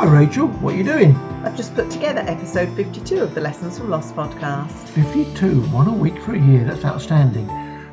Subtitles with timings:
[0.00, 1.14] Hi Rachel, what are you doing?
[1.44, 4.88] I've just put together episode 52 of the Lessons from Loss podcast.
[4.94, 7.46] 52, one a week for a year, that's outstanding.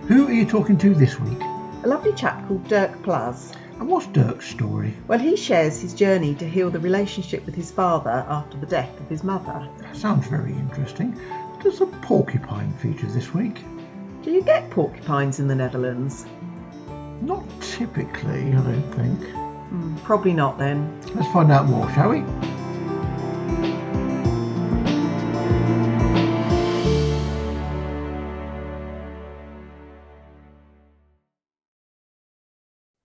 [0.08, 1.42] Who are you talking to this week?
[1.84, 3.52] A lovely chap called Dirk Plas.
[3.78, 4.94] And what's Dirk's story?
[5.10, 8.98] Well, he shares his journey to heal the relationship with his father after the death
[9.02, 9.68] of his mother.
[9.92, 11.20] Sounds very interesting.
[11.62, 13.60] Does a porcupine feature this week?
[14.24, 16.26] Do you get porcupines in the Netherlands?
[17.20, 19.47] Not typically, I don't think.
[19.72, 21.02] Mm, probably not then.
[21.14, 22.24] Let's find out more, shall we?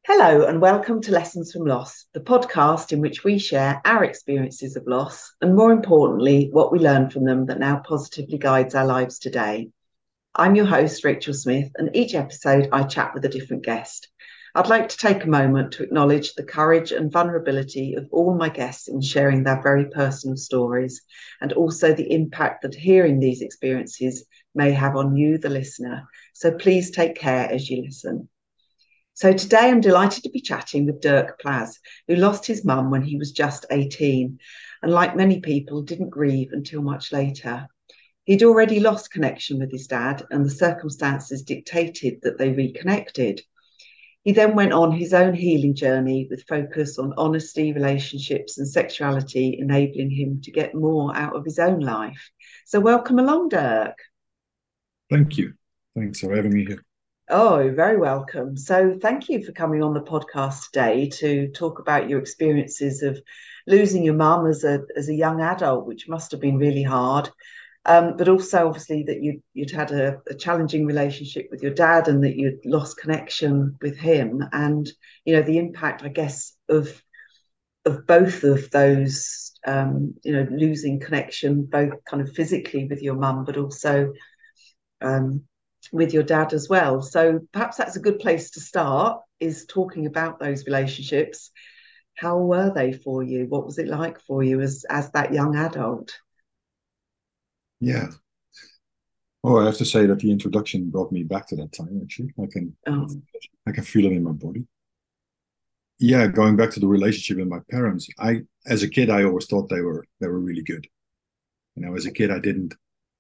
[0.07, 4.77] Hello, and welcome to Lessons from Loss, the podcast in which we share our experiences
[4.77, 8.87] of loss and, more importantly, what we learn from them that now positively guides our
[8.87, 9.71] lives today.
[10.33, 14.12] I'm your host, Rachel Smith, and each episode I chat with a different guest.
[14.55, 18.51] I'd like to take a moment to acknowledge the courage and vulnerability of all my
[18.51, 21.01] guests in sharing their very personal stories,
[21.41, 26.07] and also the impact that hearing these experiences may have on you, the listener.
[26.35, 28.29] So please take care as you listen.
[29.15, 33.03] So today I'm delighted to be chatting with Dirk Plas, who lost his mum when
[33.03, 34.39] he was just 18,
[34.83, 37.69] and like many people, didn't grieve until much later.
[38.25, 43.41] He'd already lost connection with his dad, and the circumstances dictated that they reconnected.
[44.25, 49.59] He then went on his own healing journey with focus on honesty, relationships, and sexuality,
[49.59, 52.31] enabling him to get more out of his own life.
[52.65, 53.99] So, welcome along, Dirk.
[55.11, 55.55] Thank you.
[55.97, 56.85] Thanks for having me here.
[57.29, 58.57] Oh, you're very welcome.
[58.57, 63.21] So, thank you for coming on the podcast today to talk about your experiences of
[63.67, 67.29] losing your mum as a as a young adult, which must have been really hard.
[67.85, 72.07] Um, but also obviously that you you'd had a, a, challenging relationship with your dad
[72.07, 74.45] and that you'd lost connection with him.
[74.53, 74.89] And
[75.25, 77.03] you know the impact I guess of
[77.85, 83.17] of both of those um, you know losing connection both kind of physically with your
[83.17, 84.13] mum but also
[85.01, 85.43] um,
[85.93, 87.03] with your dad as well.
[87.03, 91.51] So perhaps that's a good place to start is talking about those relationships.
[92.17, 93.47] How were they for you?
[93.49, 96.17] What was it like for you as as that young adult
[97.83, 98.07] yeah.
[99.43, 102.01] Oh, I have to say that the introduction brought me back to that time.
[102.01, 103.09] Actually, I can oh.
[103.67, 104.65] I can feel it in my body.
[105.99, 108.09] Yeah, going back to the relationship with my parents.
[108.21, 110.87] I, as a kid, I always thought they were they were really good.
[111.75, 112.75] You know, as a kid, I didn't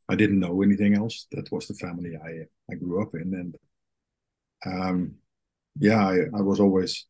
[0.08, 1.26] I didn't know anything else.
[1.32, 3.56] That was the family I I grew up in, and
[4.64, 5.14] um,
[5.76, 7.04] yeah, I, I was always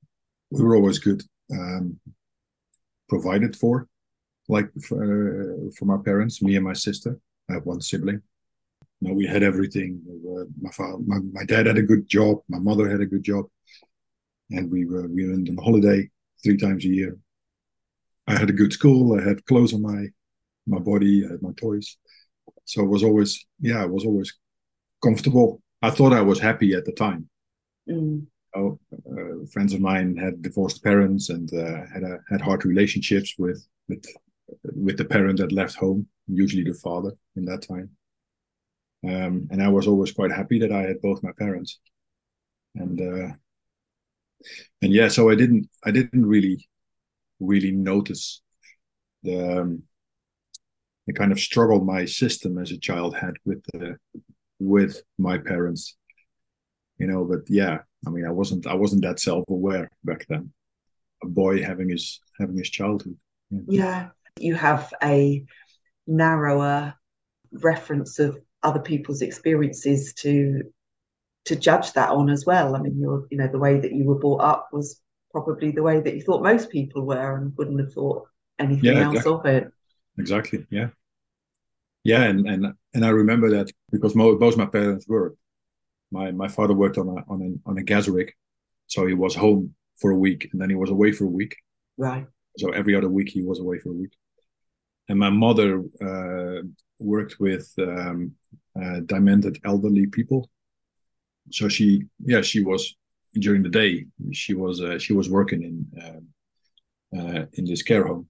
[0.50, 2.00] we were always good, um,
[3.10, 3.88] provided for,
[4.48, 7.20] like for, uh, for my parents, me and my sister
[7.52, 8.22] I have one sibling.
[9.00, 10.00] Now we had everything.
[10.60, 12.38] My father, my, my dad had a good job.
[12.48, 13.46] My mother had a good job,
[14.50, 16.08] and we were we went on holiday
[16.42, 17.18] three times a year.
[18.26, 19.18] I had a good school.
[19.18, 20.06] I had clothes on my
[20.66, 21.26] my body.
[21.26, 21.96] I had my toys.
[22.64, 24.32] So it was always yeah, I was always
[25.02, 25.60] comfortable.
[25.82, 27.28] I thought I was happy at the time.
[27.88, 28.26] Mm.
[28.54, 28.78] Oh,
[29.10, 33.66] uh, friends of mine had divorced parents and uh, had a, had hard relationships with
[33.88, 34.04] with
[34.74, 37.90] with the parent that left home, usually the father in that time.
[39.04, 41.80] Um, and I was always quite happy that I had both my parents.
[42.74, 43.34] And uh,
[44.80, 46.68] and yeah, so I didn't I didn't really
[47.40, 48.40] really notice
[49.22, 49.82] the um,
[51.06, 53.94] the kind of struggle my system as a child had with uh,
[54.58, 55.96] with my parents.
[56.98, 60.52] You know, but yeah, I mean, I wasn't I wasn't that self aware back then.
[61.24, 63.16] A boy having his having his childhood.
[63.50, 63.60] Yeah.
[63.68, 64.08] yeah
[64.38, 65.44] you have a
[66.06, 66.94] narrower
[67.52, 70.62] reference of other people's experiences to
[71.44, 72.76] to judge that on as well.
[72.76, 75.00] I mean, you're you know the way that you were brought up was
[75.32, 78.26] probably the way that you thought most people were, and wouldn't have thought
[78.58, 79.32] anything yeah, else exactly.
[79.32, 79.72] of it.
[80.18, 80.66] Exactly.
[80.70, 80.88] Yeah.
[82.04, 85.38] Yeah, and and and I remember that because both my parents worked.
[86.10, 88.32] My my father worked on a on a on a gas rig,
[88.86, 91.56] so he was home for a week and then he was away for a week.
[91.96, 92.26] Right.
[92.58, 94.12] So every other week he was away for a week
[95.08, 96.62] and my mother uh,
[96.98, 98.32] worked with um,
[98.80, 100.48] uh, demented elderly people.
[101.50, 102.94] So she, yeah, she was
[103.34, 104.06] during the day.
[104.32, 106.26] She was uh, she was working in um,
[107.18, 108.28] uh, in this care home.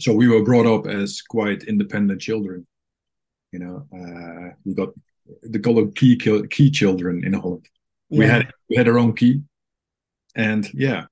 [0.00, 2.66] So we were brought up as quite independent children.
[3.52, 4.90] You know, uh, we got
[5.42, 7.68] the call key key children in Holland.
[8.08, 8.18] Yeah.
[8.18, 9.42] We had we had our own key,
[10.34, 11.06] and yeah,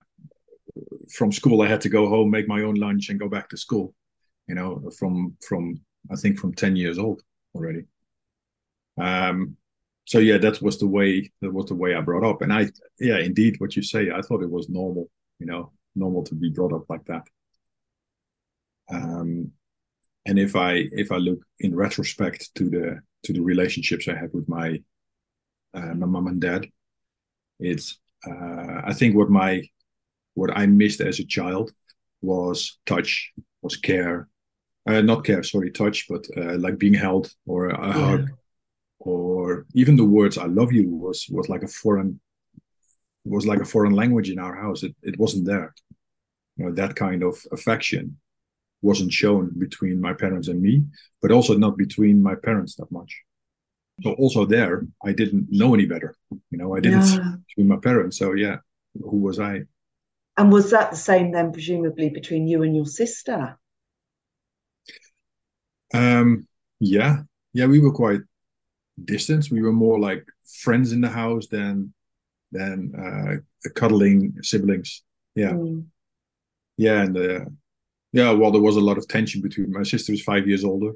[1.12, 3.56] from school I had to go home, make my own lunch, and go back to
[3.56, 3.94] school
[4.48, 5.80] you know, from from
[6.10, 7.22] I think from ten years old
[7.54, 7.84] already.
[8.98, 9.56] Um,
[10.06, 12.68] so yeah, that was the way that was the way I brought up, and I
[13.00, 16.50] yeah, indeed, what you say, I thought it was normal, you know, normal to be
[16.50, 17.22] brought up like that.
[18.90, 19.52] Um,
[20.26, 24.32] and if I if I look in retrospect to the to the relationships I had
[24.32, 24.82] with my
[25.74, 26.66] uh, my mom and dad,
[27.58, 29.62] it's uh, I think what my
[30.34, 31.72] what I missed as a child
[32.20, 33.32] was touch,
[33.62, 34.28] was care,
[34.86, 37.92] uh, not care, sorry, touch, but uh, like being held or a yeah.
[37.92, 38.30] hug,
[38.98, 42.20] or even the words "I love you" was was like a foreign
[43.24, 44.82] was like a foreign language in our house.
[44.82, 45.74] It it wasn't there.
[46.56, 48.18] You know that kind of affection
[48.82, 50.84] wasn't shown between my parents and me,
[51.22, 53.22] but also not between my parents that much.
[54.02, 56.14] So also there, I didn't know any better.
[56.50, 57.36] You know, I didn't yeah.
[57.48, 58.18] between my parents.
[58.18, 58.56] So yeah,
[58.94, 59.62] who was I?
[60.36, 63.56] And was that the same then, presumably, between you and your sister?
[65.92, 66.46] Um,
[66.80, 67.22] yeah,
[67.52, 68.20] yeah, we were quite
[69.04, 69.50] distant.
[69.50, 70.26] We were more like
[70.62, 71.92] friends in the house than
[72.52, 75.02] than uh, cuddling siblings.
[75.34, 75.84] Yeah, mm.
[76.76, 77.44] yeah, and uh,
[78.12, 78.30] yeah.
[78.32, 80.92] Well, there was a lot of tension between my sister is five years older,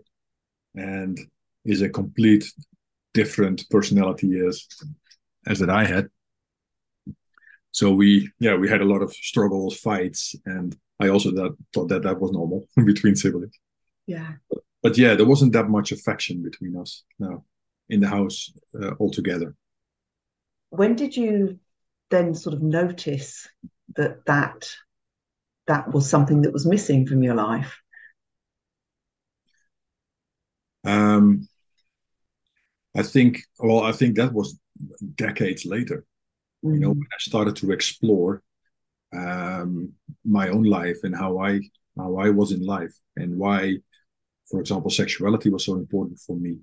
[0.75, 1.19] and
[1.64, 2.52] is a complete
[3.14, 4.67] different personality as
[5.46, 6.08] as that I had
[7.79, 11.88] so we yeah we had a lot of struggles fights and i also that, thought
[11.88, 13.58] that that was normal between siblings
[14.06, 14.32] yeah
[14.83, 17.45] but, yeah there wasn't that much affection between us now
[17.89, 19.55] in the house uh, altogether
[20.71, 21.59] when did you
[22.11, 23.49] then sort of notice
[23.97, 24.71] that that
[25.67, 27.81] that was something that was missing from your life
[30.85, 31.47] um
[32.97, 34.59] i think well i think that was
[35.15, 36.05] decades later
[36.65, 36.75] mm.
[36.75, 36.99] you know mm.
[36.99, 38.43] when i started to explore
[39.15, 39.93] um,
[40.25, 41.61] my own life and how i
[41.97, 43.77] how i was in life and why
[44.50, 46.56] for example sexuality was so important for me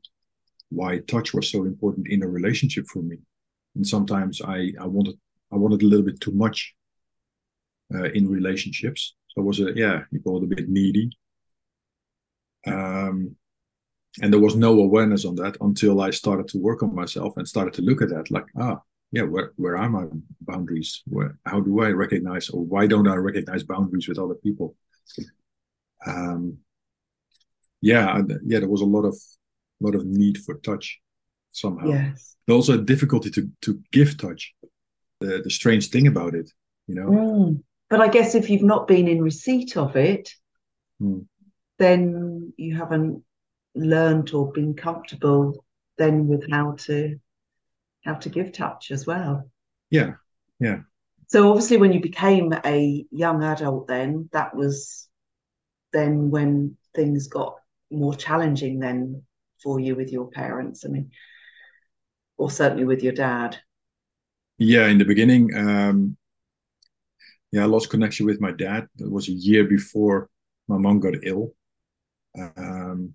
[0.69, 3.17] why touch was so important in a relationship for me
[3.75, 5.15] and sometimes i i wanted
[5.53, 6.75] i wanted a little bit too much
[7.93, 11.09] uh, in relationships so it was a yeah you call it a bit needy
[12.67, 13.35] um
[14.21, 17.47] and there was no awareness on that until i started to work on myself and
[17.47, 18.79] started to look at that like ah
[19.15, 20.05] yeah, where, where are my
[20.41, 21.01] boundaries?
[21.07, 24.75] Where how do I recognize or why don't I recognize boundaries with other people?
[26.05, 26.57] Um,
[27.85, 29.15] yeah, yeah, there was a lot of
[29.79, 30.99] lot of need for touch
[31.51, 31.87] somehow.
[31.87, 32.35] Yes.
[32.47, 34.53] But also a difficulty to to give touch.
[35.19, 36.49] The the strange thing about it,
[36.87, 37.09] you know.
[37.09, 37.63] Mm.
[37.91, 40.31] But I guess if you've not been in receipt of it,
[40.99, 41.25] mm.
[41.77, 43.23] then you haven't
[43.75, 45.63] learned or been comfortable
[45.99, 47.17] then with how to
[48.03, 49.47] how to give touch as well.
[49.91, 50.13] Yeah,
[50.59, 50.79] yeah.
[51.27, 55.07] So obviously, when you became a young adult, then that was
[55.93, 57.57] then when things got
[57.91, 59.23] more challenging then
[59.61, 60.85] for you with your parents.
[60.85, 61.11] I mean,
[62.37, 63.57] or certainly with your dad.
[64.57, 66.17] Yeah, in the beginning, um,
[67.51, 68.87] yeah, I lost connection with my dad.
[68.97, 70.29] It was a year before
[70.67, 71.53] my mom got ill.
[72.37, 73.13] Um,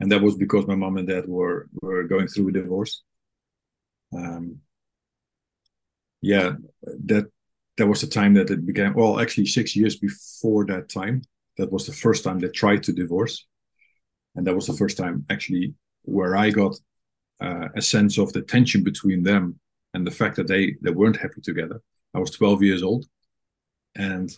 [0.00, 3.02] and that was because my mom and dad were were going through a divorce
[4.14, 4.58] um,
[6.20, 6.52] yeah,
[7.04, 7.30] that
[7.76, 8.94] that was the time that it began.
[8.94, 11.22] Well, actually, six years before that time,
[11.56, 13.46] that was the first time they tried to divorce,
[14.34, 15.74] and that was the first time actually
[16.04, 16.74] where I got
[17.40, 19.58] uh, a sense of the tension between them
[19.94, 21.80] and the fact that they they weren't happy together.
[22.14, 23.06] I was 12 years old,
[23.96, 24.30] and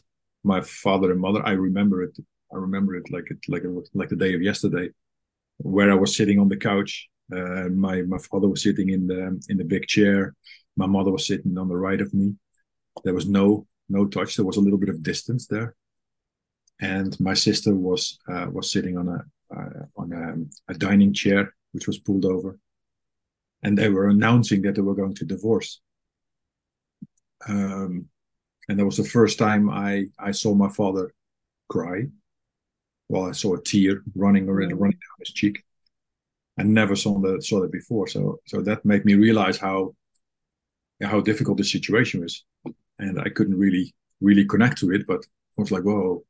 [0.42, 1.42] my father and mother.
[1.44, 2.16] I remember it.
[2.52, 4.90] I remember it like it like it was like the day of yesterday,
[5.58, 9.40] where I was sitting on the couch uh, my my father was sitting in the
[9.48, 10.34] in the big chair.
[10.76, 12.34] My mother was sitting on the right of me.
[13.02, 14.36] There was no no touch.
[14.36, 15.74] There was a little bit of distance there,
[16.80, 19.24] and my sister was uh, was sitting on a
[19.96, 20.12] on
[20.68, 22.58] a, a, dining chair which was pulled over,
[23.62, 25.80] and they were announcing that they were going to divorce.
[27.48, 28.06] Um,
[28.68, 31.12] and that was the first time I I saw my father
[31.68, 32.06] cry.
[33.08, 35.64] Well, I saw a tear running running down his cheek
[36.58, 38.06] I never saw that saw that before.
[38.06, 39.94] So so that made me realize how
[41.02, 42.44] how difficult the situation was,
[42.98, 45.06] and I couldn't really really connect to it.
[45.06, 45.24] But
[45.58, 46.24] I was like, whoa.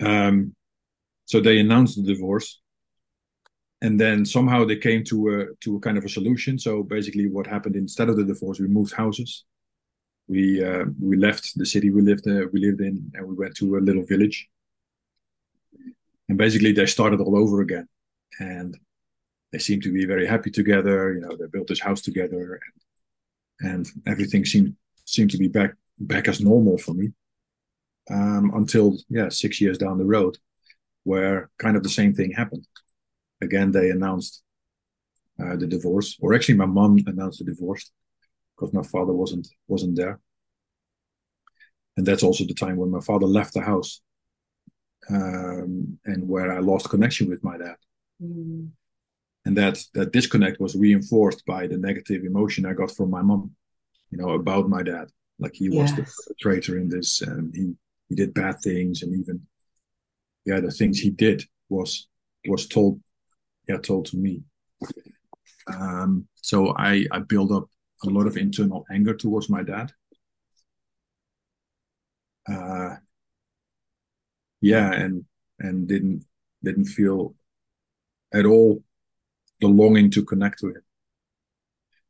[0.00, 0.54] Um,
[1.30, 2.60] so they announced the divorce,
[3.82, 6.58] and then somehow they came to a to a kind of a solution.
[6.58, 9.44] So basically, what happened instead of the divorce, we moved houses.
[10.26, 13.54] We uh, we left the city we lived uh, we lived in, and we went
[13.58, 14.38] to a little village.
[16.28, 17.86] And basically, they started all over again
[18.40, 18.76] and
[19.52, 21.14] they seem to be very happy together.
[21.14, 22.60] You know, they built this house together,
[23.60, 27.12] and, and everything seemed seemed to be back back as normal for me.
[28.10, 30.36] Um, until yeah, six years down the road,
[31.04, 32.66] where kind of the same thing happened.
[33.40, 34.42] Again, they announced
[35.42, 37.90] uh, the divorce, or actually, my mom announced the divorce
[38.54, 40.20] because my father wasn't wasn't there.
[41.96, 44.00] And that's also the time when my father left the house
[45.08, 47.76] um, and where I lost connection with my dad.
[48.22, 48.70] Mm.
[49.44, 53.52] And that that disconnect was reinforced by the negative emotion I got from my mom,
[54.10, 55.08] you know, about my dad.
[55.38, 55.96] Like he yes.
[55.96, 57.72] was the traitor in this, and he
[58.08, 59.46] he did bad things, and even
[60.50, 62.08] yeah, the things he did was
[62.46, 63.00] was told
[63.68, 64.42] yeah told to me.
[65.72, 67.66] Um, so I I built up
[68.04, 69.92] a lot of internal anger towards my dad.
[72.52, 72.96] Uh,
[74.60, 75.24] yeah, and
[75.60, 76.24] and didn't
[76.64, 77.34] didn't feel
[78.34, 78.82] at all
[79.60, 80.82] the longing to connect to him.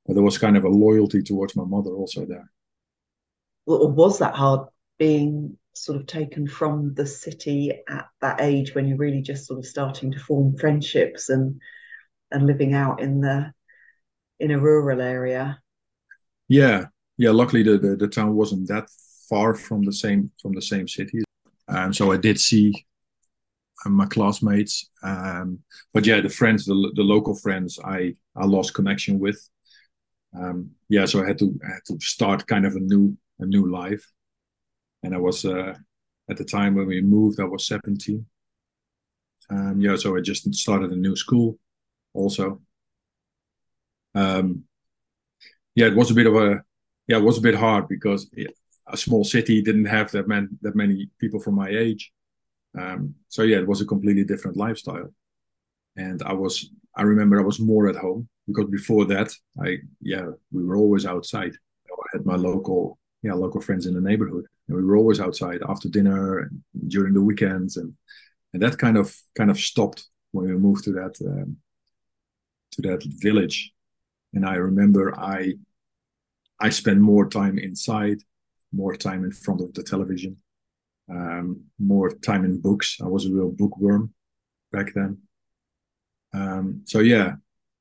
[0.06, 2.50] But there was kind of a loyalty towards my mother also there.
[3.66, 4.68] Was that hard
[4.99, 9.58] being sort of taken from the city at that age when you're really just sort
[9.58, 11.60] of starting to form friendships and
[12.32, 13.52] and living out in the
[14.38, 15.60] in a rural area?
[16.48, 16.86] Yeah,
[17.16, 17.30] yeah.
[17.30, 18.88] Luckily, the, the, the town wasn't that
[19.28, 21.22] far from the same from the same city,
[21.68, 22.86] and so I did see
[23.84, 24.90] uh, my classmates.
[25.02, 25.60] Um,
[25.92, 29.48] but yeah, the friends, the, the local friends, I I lost connection with.
[30.36, 33.46] Um, yeah, so I had to I had to start kind of a new a
[33.46, 34.04] new life,
[35.02, 35.75] and I was uh,
[36.28, 38.26] at the time when we moved, I was seventeen.
[39.50, 41.59] Um, yeah, so I just started a new school,
[42.14, 42.61] also.
[44.14, 44.64] Um,
[45.75, 46.62] yeah, it was a bit of a
[47.09, 48.30] yeah, it was a bit hard because
[48.87, 52.12] a small city didn't have that man that many people from my age.
[52.78, 55.12] Um, so yeah, it was a completely different lifestyle,
[55.97, 60.26] and I was I remember I was more at home because before that I yeah
[60.52, 61.54] we were always outside.
[61.88, 65.60] I had my local yeah local friends in the neighborhood, and we were always outside
[65.68, 67.94] after dinner and during the weekends, and
[68.52, 71.56] and that kind of kind of stopped when we moved to that um,
[72.72, 73.72] to that village
[74.34, 75.54] and I remember I
[76.60, 78.18] I spent more time inside,
[78.72, 80.36] more time in front of the television,
[81.08, 82.98] um, more time in books.
[83.02, 84.12] I was a real bookworm
[84.70, 85.18] back then.
[86.34, 87.36] Um, so yeah,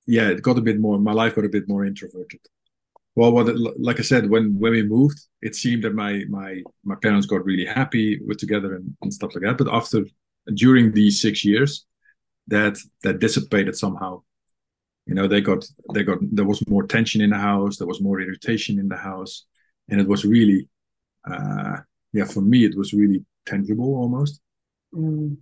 [0.07, 0.97] yeah, it got a bit more.
[0.97, 2.39] My life got a bit more introverted.
[3.19, 3.47] Well, what
[3.87, 6.51] like I said, when when we moved, it seemed that my my
[6.83, 9.57] my parents got really happy with together and, and stuff like that.
[9.57, 10.05] But after
[10.53, 11.85] during these six years,
[12.47, 14.21] that that dissipated somehow
[15.05, 18.01] you know they got they got there was more tension in the house there was
[18.01, 19.45] more irritation in the house
[19.89, 20.67] and it was really
[21.31, 21.77] uh
[22.13, 24.41] yeah for me it was really tangible almost
[24.93, 25.35] mm.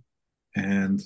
[0.56, 1.02] and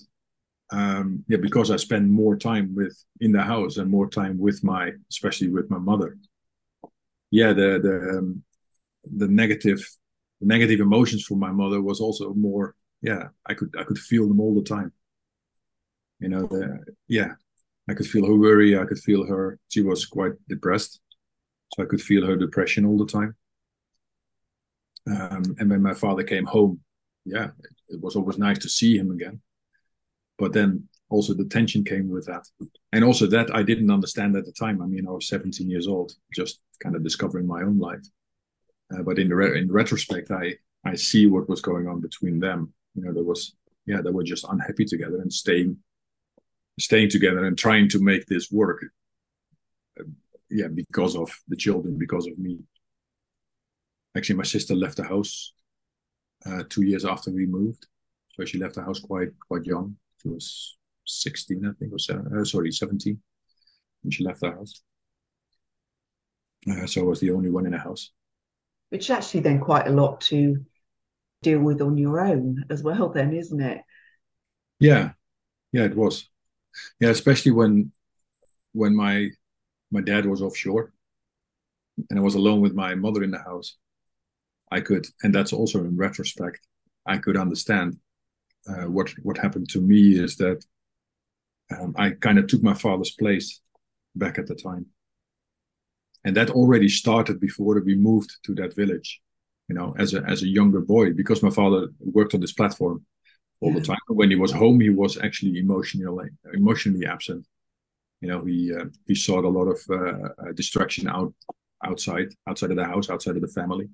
[0.70, 4.62] um yeah because i spend more time with in the house and more time with
[4.62, 6.16] my especially with my mother
[7.32, 8.44] yeah the the um,
[9.18, 9.80] the negative
[10.40, 14.28] the negative emotions from my mother was also more yeah i could i could feel
[14.28, 14.92] them all the time
[16.20, 17.32] you know the yeah
[17.88, 18.78] I could feel her worry.
[18.78, 19.58] I could feel her.
[19.68, 21.00] She was quite depressed,
[21.74, 23.34] so I could feel her depression all the time.
[25.06, 26.80] Um, and when my father came home,
[27.24, 29.40] yeah, it, it, was always nice to see him again.
[30.38, 32.44] But then also the tension came with that,
[32.92, 34.80] and also that I didn't understand at the time.
[34.80, 38.04] I mean, I was 17 years old, just kind of discovering my own life.
[38.92, 40.54] Uh, but in the re- in retrospect, I
[40.84, 42.72] I see what was going on between them.
[42.94, 43.54] You know, there was
[43.86, 45.76] yeah, they were just unhappy together and staying
[46.80, 48.84] staying together and trying to make this work.
[49.98, 50.04] Uh,
[50.50, 52.58] yeah, because of the children, because of me.
[54.16, 55.54] Actually, my sister left the house
[56.46, 57.86] uh, two years after we moved,
[58.34, 59.96] so she left the house quite quite young.
[60.22, 63.20] She was sixteen, I think, or seven, uh, sorry, seventeen,
[64.02, 64.82] when she left the house.
[66.70, 68.12] Uh, so I was the only one in the house.
[68.90, 70.64] Which actually then quite a lot to
[71.42, 73.80] deal with on your own as well, then, isn't it?
[74.78, 75.12] Yeah,
[75.72, 76.28] yeah, it was
[77.00, 77.90] yeah especially when
[78.72, 79.28] when my
[79.90, 80.92] my dad was offshore
[82.10, 83.76] and i was alone with my mother in the house
[84.70, 86.60] i could and that's also in retrospect
[87.06, 87.96] i could understand
[88.68, 90.64] uh, what what happened to me is that
[91.74, 93.60] um, i kind of took my father's place
[94.14, 94.86] back at the time
[96.24, 99.20] and that already started before we moved to that village
[99.68, 103.04] you know as a as a younger boy because my father worked on this platform
[103.62, 103.98] all the time.
[104.08, 107.46] When he was home, he was actually emotionally emotionally absent.
[108.20, 111.32] You know, he uh, he sought a lot of uh, uh, distraction out
[111.84, 113.88] outside outside of the house, outside of the family,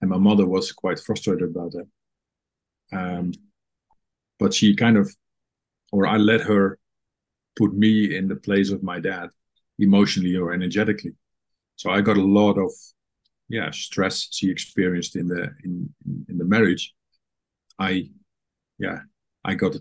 [0.00, 1.88] and my mother was quite frustrated about that.
[2.92, 3.32] Um,
[4.38, 5.14] but she kind of,
[5.92, 6.78] or I let her
[7.56, 9.30] put me in the place of my dad,
[9.78, 11.12] emotionally or energetically.
[11.76, 12.70] So I got a lot of
[13.48, 15.94] yeah stress she experienced in the in
[16.28, 16.94] in the marriage.
[17.78, 18.10] I
[18.78, 19.00] yeah,
[19.44, 19.76] I got.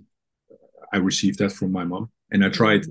[0.92, 2.86] I received that from my mom, and I tried.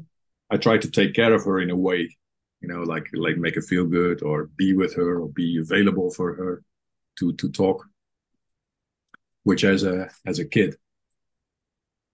[0.50, 2.16] I tried to take care of her in a way,
[2.60, 6.10] you know, like like make her feel good, or be with her, or be available
[6.10, 6.62] for her,
[7.18, 7.84] to to talk.
[9.42, 10.76] Which as a as a kid,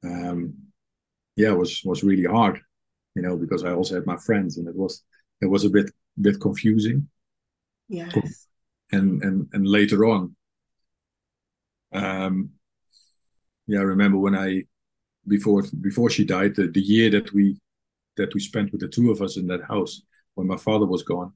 [0.05, 0.55] um,
[1.37, 2.61] yeah, was was really hard,
[3.14, 5.03] you know, because I also had my friends, and it was
[5.41, 7.09] it was a bit bit confusing.
[7.88, 8.49] Yes.
[8.93, 10.37] And and and later on,
[11.93, 12.50] um,
[13.67, 14.64] yeah, I remember when I
[15.26, 17.59] before before she died, the, the year that we
[18.17, 20.03] that we spent with the two of us in that house
[20.35, 21.33] when my father was gone,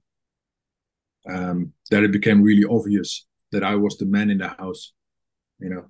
[1.29, 4.93] um, that it became really obvious that I was the man in the house,
[5.59, 5.87] you know,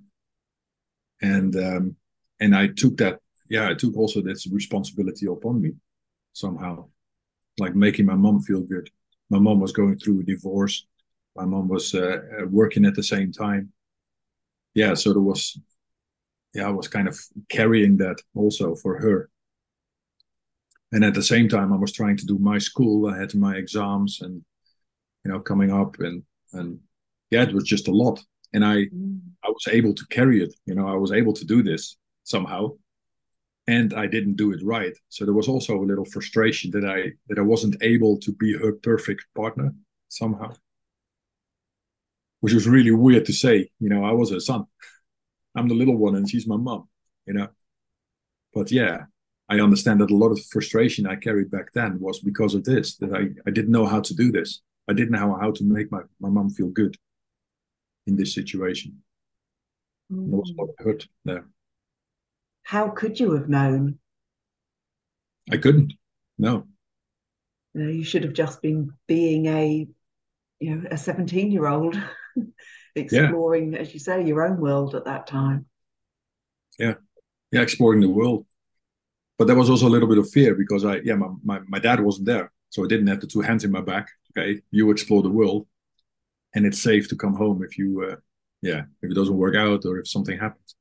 [1.21, 1.97] and um,
[2.41, 5.73] and I took that, yeah, I took also that responsibility upon me
[6.33, 6.87] somehow,
[7.59, 8.91] like making my mom feel good.
[9.31, 10.87] My mom was going through a divorce.
[11.37, 13.73] My mom was uh, uh working at the same time.
[14.75, 15.59] Yeah, so there was,
[16.55, 19.31] yeah, I was kind of carrying that also for her
[20.93, 23.55] and at the same time i was trying to do my school i had my
[23.55, 24.43] exams and
[25.25, 26.79] you know coming up and and
[27.31, 29.21] yeah it was just a lot and i mm.
[29.45, 32.71] i was able to carry it you know i was able to do this somehow
[33.69, 37.13] and i didn't do it right so there was also a little frustration that i
[37.29, 39.73] that i wasn't able to be her perfect partner
[40.09, 40.53] somehow
[42.41, 44.65] which was really weird to say you know i was her son
[45.55, 46.89] i'm the little one and she's my mom
[47.27, 47.49] you know
[48.53, 49.05] but yeah
[49.49, 52.97] I understand that a lot of frustration I carried back then was because of this,
[52.97, 54.61] that I, I didn't know how to do this.
[54.89, 56.97] I didn't know how to make my, my mom feel good
[58.07, 59.03] in this situation.
[60.13, 60.31] Mm.
[60.31, 61.47] There was a lot of hurt there.
[62.69, 63.99] How could you have known?
[65.51, 65.95] I couldn't.
[66.37, 66.67] No.
[67.75, 69.89] no you should have just been being a,
[70.61, 71.97] you know, a 17 year old
[72.95, 73.79] exploring, yeah.
[73.79, 75.67] as you say, your own world at that time.
[76.79, 76.95] Yeah.
[77.51, 78.45] Yeah, exploring the world
[79.39, 81.79] but there was also a little bit of fear because I, yeah, my, my, my
[81.79, 82.53] dad wasn't there.
[82.71, 84.09] So I didn't have the two hands in my back.
[84.37, 85.67] Okay, you explore the world
[86.55, 88.17] and it's safe to come home if you, uh,
[88.63, 90.75] yeah, if it doesn't work out or if something happens.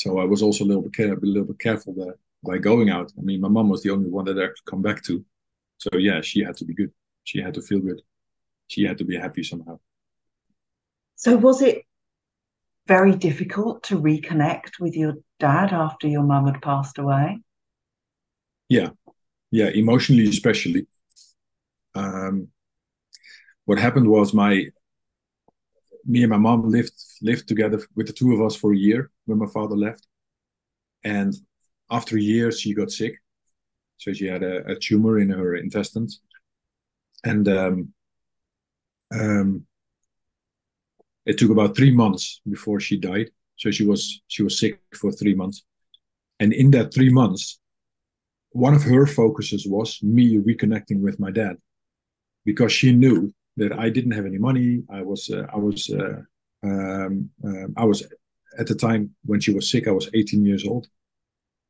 [0.00, 2.88] So I was also a little bit, care- a little bit careful there by going
[2.88, 3.12] out.
[3.18, 5.22] I mean, my mom was the only one that I could come back to.
[5.76, 6.90] So yeah, she had to be good.
[7.24, 8.00] She had to feel good.
[8.68, 9.78] She had to be happy somehow.
[11.16, 11.82] So was it
[12.86, 17.42] very difficult to reconnect with your dad after your mum had passed away?
[18.70, 18.88] Yeah,
[19.50, 20.86] yeah, emotionally especially.
[21.94, 22.48] Um,
[23.66, 24.68] what happened was my
[26.04, 29.10] me and my mom lived lived together with the two of us for a year
[29.26, 30.06] when my father left,
[31.04, 31.34] and
[31.90, 33.14] after a year she got sick,
[33.96, 36.20] so she had a, a tumor in her intestines,
[37.24, 37.92] and um,
[39.12, 39.66] um,
[41.26, 43.30] it took about three months before she died.
[43.56, 45.64] So she was she was sick for three months,
[46.38, 47.60] and in that three months,
[48.52, 51.56] one of her focuses was me reconnecting with my dad,
[52.44, 54.82] because she knew that I didn't have any money.
[54.90, 56.20] I was uh, I was uh,
[56.64, 57.98] um, uh, I was
[58.58, 59.86] at the time when she was sick.
[59.86, 60.86] I was 18 years old.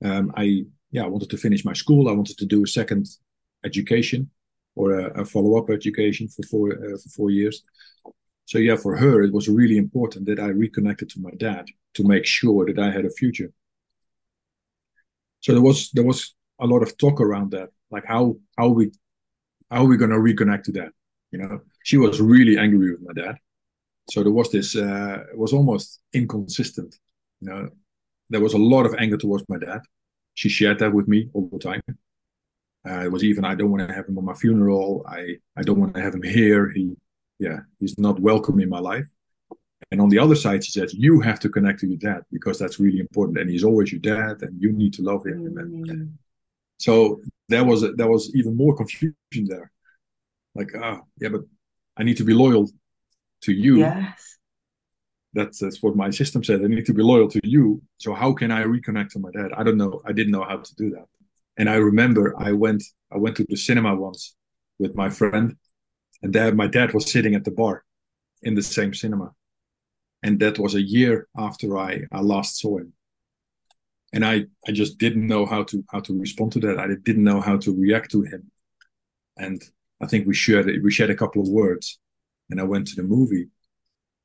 [0.05, 2.09] Um, I yeah I wanted to finish my school.
[2.09, 3.07] I wanted to do a second
[3.64, 4.31] education
[4.76, 7.64] or a, a follow up education for four uh, for four years.
[8.46, 12.05] So yeah, for her, it was really important that I reconnected to my dad to
[12.05, 13.53] make sure that I had a future.
[15.40, 18.92] So there was there was a lot of talk around that, like how how we
[19.70, 20.92] how are we going to reconnect to that?
[21.33, 23.36] You know, she was really angry with my dad.
[24.10, 24.76] So there was this.
[24.76, 26.98] Uh, it was almost inconsistent.
[27.40, 27.70] You know,
[28.28, 29.80] there was a lot of anger towards my dad.
[30.34, 31.82] She shared that with me all the time.
[32.88, 35.04] Uh, it was even I don't want to have him on my funeral.
[35.08, 36.70] I I don't want to have him here.
[36.70, 36.96] He
[37.38, 39.08] yeah, he's not welcome in my life.
[39.90, 42.58] And on the other side, she says, you have to connect to your dad because
[42.58, 43.38] that's really important.
[43.38, 45.54] And he's always your dad and you need to love him.
[45.54, 46.12] Mm.
[46.78, 49.72] So there was, a, there was even more confusion there.
[50.54, 51.42] Like, ah, oh, yeah, but
[52.00, 52.66] I need to be loyal
[53.42, 53.78] to you.
[53.78, 54.38] Yes.
[55.34, 56.64] That's, that's what my system said.
[56.64, 57.82] I need to be loyal to you.
[57.98, 59.52] So how can I reconnect to my dad?
[59.56, 60.00] I don't know.
[60.06, 61.04] I didn't know how to do that.
[61.58, 62.82] And I remember I went,
[63.12, 64.34] I went to the cinema once
[64.78, 65.56] with my friend
[66.22, 67.84] and dad, my dad was sitting at the bar
[68.42, 69.32] in the same cinema.
[70.22, 72.94] And that was a year after I, I last saw him.
[74.12, 76.78] And I, I just didn't know how to how to respond to that.
[76.78, 78.50] I didn't know how to react to him.
[79.36, 79.62] And
[80.00, 81.98] I think we shared we shared a couple of words.
[82.50, 83.48] And I went to the movie.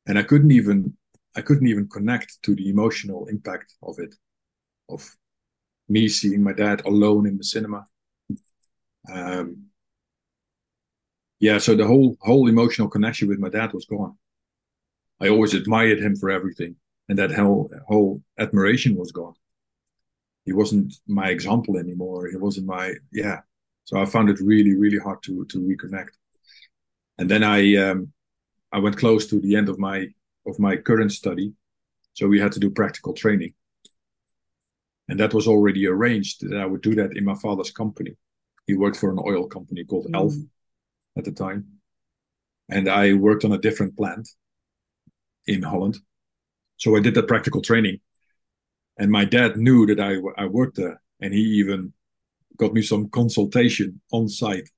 [0.08, 0.96] And I couldn't even
[1.36, 4.16] I couldn't even connect to the emotional impact of it,
[4.90, 5.16] of
[5.90, 7.86] me seeing my dad alone in the cinema.
[9.12, 9.68] Um,
[11.40, 14.18] yeah, so the whole whole emotional connection with my dad was gone.
[15.20, 16.76] I always admired him for everything,
[17.10, 19.36] and that whole whole admiration was gone.
[20.46, 22.28] He wasn't my example anymore.
[22.30, 23.42] He wasn't my yeah.
[23.86, 26.14] So I found it really really hard to to reconnect.
[27.18, 28.12] And then I um,
[28.72, 30.08] I went close to the end of my
[30.46, 31.54] of my current study,
[32.14, 33.54] so we had to do practical training.
[35.08, 38.16] And that was already arranged that I would do that in my father's company.
[38.66, 40.16] He worked for an oil company called mm.
[40.16, 40.34] Elf
[41.18, 41.66] at the time.
[42.70, 44.28] And I worked on a different plant
[45.46, 46.00] in Holland.
[46.78, 48.00] So I did that practical training.
[48.98, 51.02] And my dad knew that I, I worked there.
[51.22, 51.94] And he even
[52.58, 54.70] got me some consultation on site.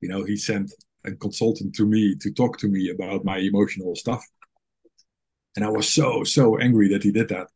[0.00, 0.72] You know, he sent
[1.04, 4.24] a consultant to me to talk to me about my emotional stuff.
[5.56, 7.48] And I was so, so angry that he did that.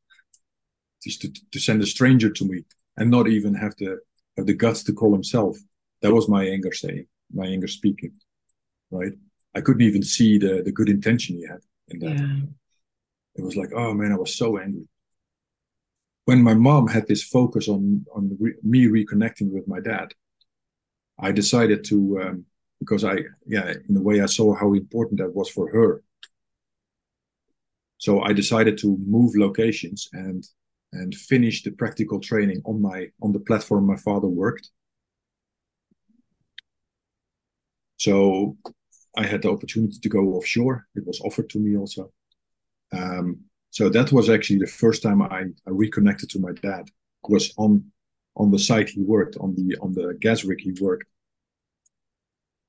[1.02, 2.64] Just to, to send a stranger to me
[2.96, 4.00] and not even have the
[4.37, 5.57] have the guts to call himself.
[6.02, 8.12] That was my anger saying, my anger speaking.
[8.90, 9.12] Right.
[9.55, 12.18] I couldn't even see the the good intention he had in that.
[12.18, 12.37] Yeah.
[13.37, 14.88] It was like, oh man, I was so angry.
[16.27, 20.12] When my mom had this focus on on re- me reconnecting with my dad,
[21.19, 22.45] I decided to um,
[22.81, 26.03] because I yeah in a way I saw how important that was for her.
[27.99, 30.45] So I decided to move locations and
[30.93, 34.71] and finish the practical training on my on the platform my father worked.
[37.99, 38.57] So
[39.17, 40.87] I had the opportunity to go offshore.
[40.95, 42.12] It was offered to me also.
[42.93, 43.45] Um,
[43.77, 46.85] so that was actually the first time I, I reconnected to my dad.
[47.29, 47.73] Was on
[48.35, 51.09] on the site he worked on the on the gas rig he worked.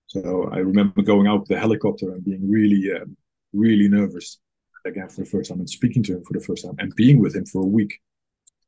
[0.07, 3.05] So I remember going out with the helicopter and being really uh,
[3.53, 4.39] really nervous
[4.83, 7.19] again for the first time and speaking to him for the first time and being
[7.21, 8.01] with him for a week,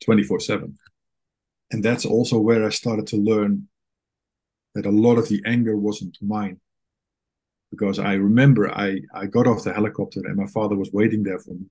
[0.06, 0.78] twenty four seven.
[1.71, 3.67] And that's also where I started to learn
[4.75, 6.62] that a lot of the anger wasn't mine
[7.69, 11.39] because I remember I, I got off the helicopter and my father was waiting there
[11.39, 11.65] for me.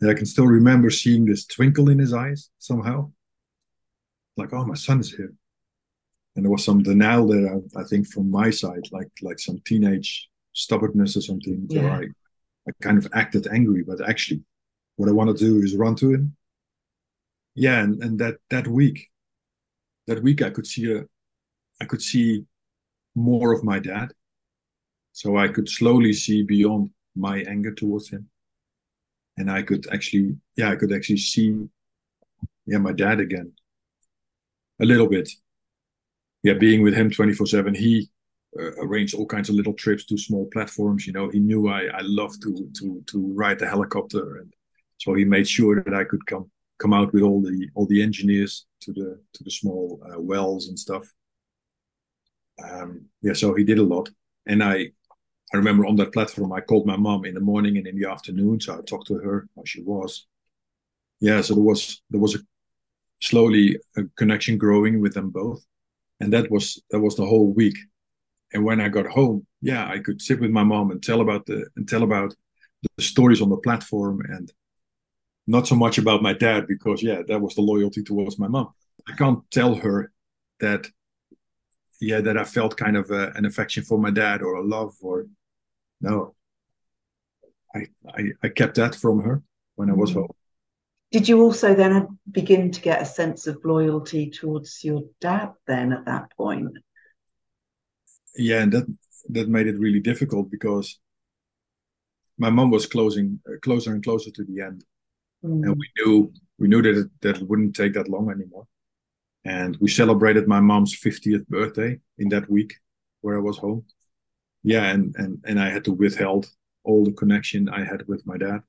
[0.00, 3.12] And I can still remember seeing this twinkle in his eyes somehow.
[4.36, 5.32] Like, oh, my son is here.
[6.34, 9.58] And there was some denial there, I, I think, from my side, like like some
[9.64, 11.66] teenage stubbornness or something.
[11.70, 11.80] Yeah.
[11.80, 12.02] So I,
[12.68, 14.42] I kind of acted angry, but actually,
[14.96, 16.36] what I want to do is run to him.
[17.54, 19.08] Yeah, and, and that that week,
[20.06, 21.04] that week I could see a,
[21.80, 22.44] I could see
[23.14, 24.12] more of my dad
[25.12, 28.28] so I could slowly see beyond my anger towards him.
[29.36, 31.68] And I could actually, yeah, I could actually see,
[32.66, 33.52] yeah, my dad again.
[34.80, 35.30] A little bit.
[36.42, 38.08] Yeah, being with him 24 7, he
[38.58, 41.06] uh, arranged all kinds of little trips to small platforms.
[41.06, 44.36] You know, he knew I, I loved to, to, to ride the helicopter.
[44.36, 44.52] And
[44.98, 48.02] so he made sure that I could come, come out with all the, all the
[48.02, 51.06] engineers to the, to the small uh, wells and stuff.
[52.62, 54.08] Um, yeah, so he did a lot.
[54.46, 54.92] And I,
[55.52, 58.08] I remember on that platform, I called my mom in the morning and in the
[58.10, 58.60] afternoon.
[58.60, 60.26] So I talked to her how she was.
[61.20, 62.38] Yeah, so there was there was a
[63.20, 65.64] slowly a connection growing with them both,
[66.20, 67.76] and that was that was the whole week.
[68.52, 71.46] And when I got home, yeah, I could sit with my mom and tell about
[71.46, 72.34] the and tell about
[72.96, 74.52] the stories on the platform and
[75.46, 78.72] not so much about my dad because yeah, that was the loyalty towards my mom.
[79.08, 80.12] I can't tell her
[80.60, 80.88] that
[82.00, 84.94] yeah that I felt kind of a, an affection for my dad or a love
[85.00, 85.26] or
[86.00, 86.34] no.
[87.74, 89.42] I, I, I kept that from her
[89.74, 90.14] when I was mm.
[90.14, 90.32] home.
[91.12, 95.92] Did you also then begin to get a sense of loyalty towards your dad then
[95.92, 96.76] at that point?
[98.34, 98.96] Yeah, and that
[99.30, 100.98] that made it really difficult because
[102.38, 104.84] my mom was closing uh, closer and closer to the end,
[105.44, 105.64] mm.
[105.64, 108.66] and we knew we knew that it, that it wouldn't take that long anymore.
[109.46, 112.74] And we celebrated my mom's 50th birthday in that week
[113.20, 113.84] where I was home
[114.66, 116.50] yeah, and and and I had to withheld
[116.82, 118.62] all the connection I had with my dad.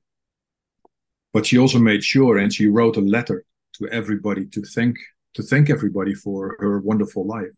[1.34, 3.44] But she also made sure, and she wrote a letter
[3.78, 4.96] to everybody to thank
[5.34, 7.56] to thank everybody for her wonderful life.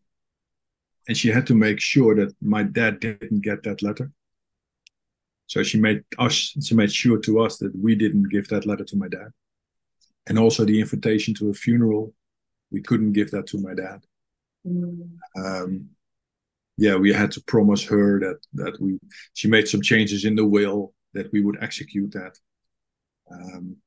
[1.10, 4.10] And she had to make sure that my dad didn't get that letter.
[5.48, 8.86] So she made us, she made sure to us that we didn't give that letter
[8.86, 9.32] to my dad.
[10.28, 12.14] And also the invitation to a funeral,
[12.72, 14.04] we couldn't give that to my dad.
[14.66, 15.10] Mm.
[15.38, 15.90] Um,
[16.78, 19.00] yeah, we had to promise her that that we
[19.34, 22.38] she made some changes in the will that we would execute that.
[23.32, 23.78] Um,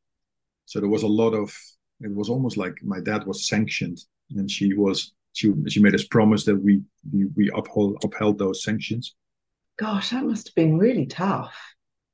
[0.66, 1.57] so there was a lot of
[2.01, 3.99] it was almost like my dad was sanctioned,
[4.37, 8.62] and she was she she made us promise that we we, we uphold upheld those
[8.62, 9.14] sanctions.
[9.79, 11.55] Gosh, that must have been really tough.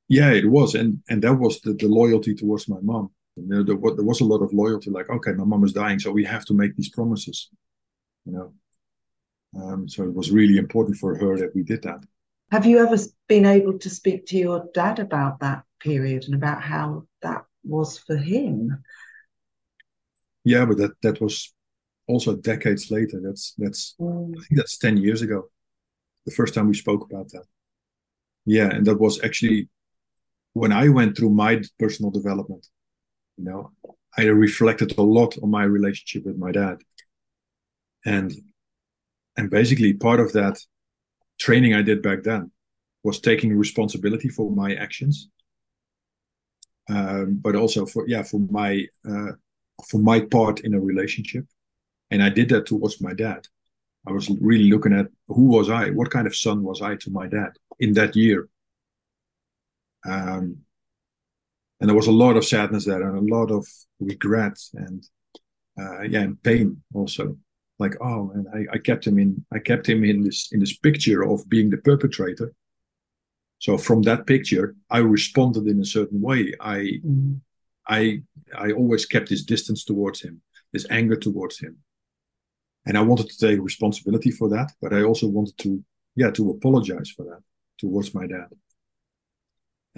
[0.09, 3.11] Yeah, it was, and and that was the, the loyalty towards my mom.
[3.41, 4.91] You know, there, there was a lot of loyalty.
[4.91, 7.51] Like, okay, my mom is dying, so we have to make these promises.
[8.25, 8.53] You know,
[9.63, 12.01] um, so it was really important for her that we did that.
[12.51, 12.97] Have you ever
[13.29, 17.99] been able to speak to your dad about that period and about how that was
[17.99, 18.83] for him?
[20.45, 21.55] Yeah, but that that was
[22.07, 23.21] also decades later.
[23.23, 24.31] That's that's mm.
[24.31, 25.51] I think that's ten years ago.
[26.25, 27.45] The first time we spoke about that.
[28.47, 29.69] Yeah, and that was actually
[30.55, 32.67] when I went through my personal development.
[33.39, 33.73] You know,
[34.17, 36.79] I reflected a lot on my relationship with my dad,
[38.05, 38.33] and
[39.37, 40.59] and basically part of that
[41.39, 42.51] training I did back then
[43.05, 45.29] was taking responsibility for my actions,
[46.89, 49.33] um, but also for yeah for my uh,
[49.89, 51.47] for my part in a relationship,
[52.11, 53.47] and I did that towards my dad.
[54.07, 57.11] I was really looking at who was I, what kind of son was I to
[57.11, 58.49] my dad in that year,
[60.05, 60.65] um,
[61.81, 63.67] and there was a lot of sadness there and a lot of
[64.01, 65.07] regret and
[65.81, 67.37] uh, yeah and pain also.
[67.79, 70.77] Like oh and I, I kept him in i kept him in this in this
[70.77, 72.53] picture of being the perpetrator.
[73.61, 76.55] So from that picture i responded in a certain way.
[76.61, 77.41] I mm.
[77.87, 78.23] i
[78.57, 80.41] i always kept this distance towards him
[80.73, 81.77] this anger towards him.
[82.87, 85.85] And i wanted to take responsibility for that but i also wanted to
[86.17, 87.43] yeah to apologize for that
[87.79, 88.49] towards my dad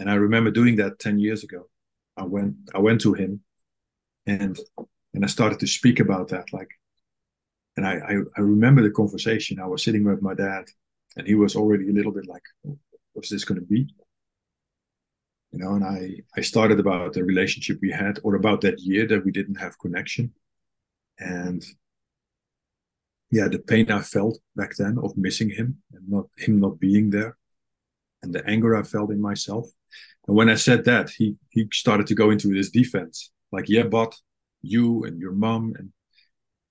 [0.01, 1.69] and I remember doing that 10 years ago.
[2.17, 3.43] I went I went to him
[4.27, 4.59] and
[5.15, 6.53] and I started to speak about that.
[6.53, 6.71] Like
[7.77, 9.61] and I, I, I remember the conversation.
[9.61, 10.65] I was sitting with my dad
[11.17, 12.43] and he was already a little bit like,
[13.13, 13.95] what's this gonna be?
[15.53, 19.07] You know, and I I started about the relationship we had or about that year
[19.07, 20.33] that we didn't have connection.
[21.19, 21.63] And
[23.31, 27.11] yeah, the pain I felt back then of missing him and not him not being
[27.11, 27.37] there
[28.23, 29.71] and the anger I felt in myself.
[30.31, 33.83] And when I said that, he he started to go into this defense, like, yeah,
[33.83, 34.15] but
[34.63, 35.91] you and your mom and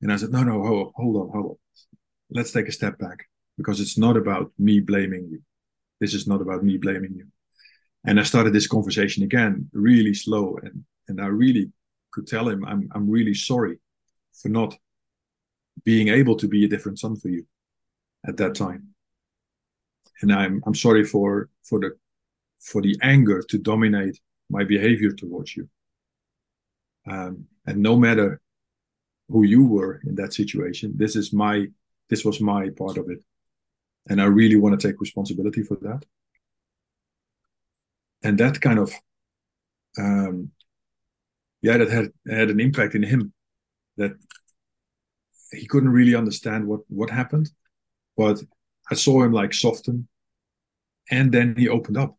[0.02, 1.56] and I said, no, no, hold, hold on, hold on.
[2.30, 3.26] Let's take a step back
[3.58, 5.42] because it's not about me blaming you.
[6.00, 7.28] This is not about me blaming you.
[8.06, 11.70] And I started this conversation again, really slow, and and I really
[12.12, 13.78] could tell him I'm I'm really sorry
[14.42, 14.74] for not
[15.84, 17.46] being able to be a different son for you
[18.26, 18.96] at that time
[20.22, 21.98] and I'm I'm sorry for for the
[22.60, 24.20] for the anger to dominate
[24.50, 25.70] my behavior towards you.
[27.10, 28.42] Um, and no matter
[29.30, 31.68] who you were in that situation, this is my
[32.10, 33.24] this was my part of it,
[34.08, 36.04] and I really want to take responsibility for that.
[38.24, 38.92] And that kind of
[39.98, 40.52] um,
[41.62, 43.34] yeah, that had had an impact in him
[43.98, 44.12] that
[45.52, 47.50] he couldn't really understand what what happened,
[48.16, 48.42] but
[48.90, 50.08] I saw him like soften,
[51.12, 52.18] and then he opened up,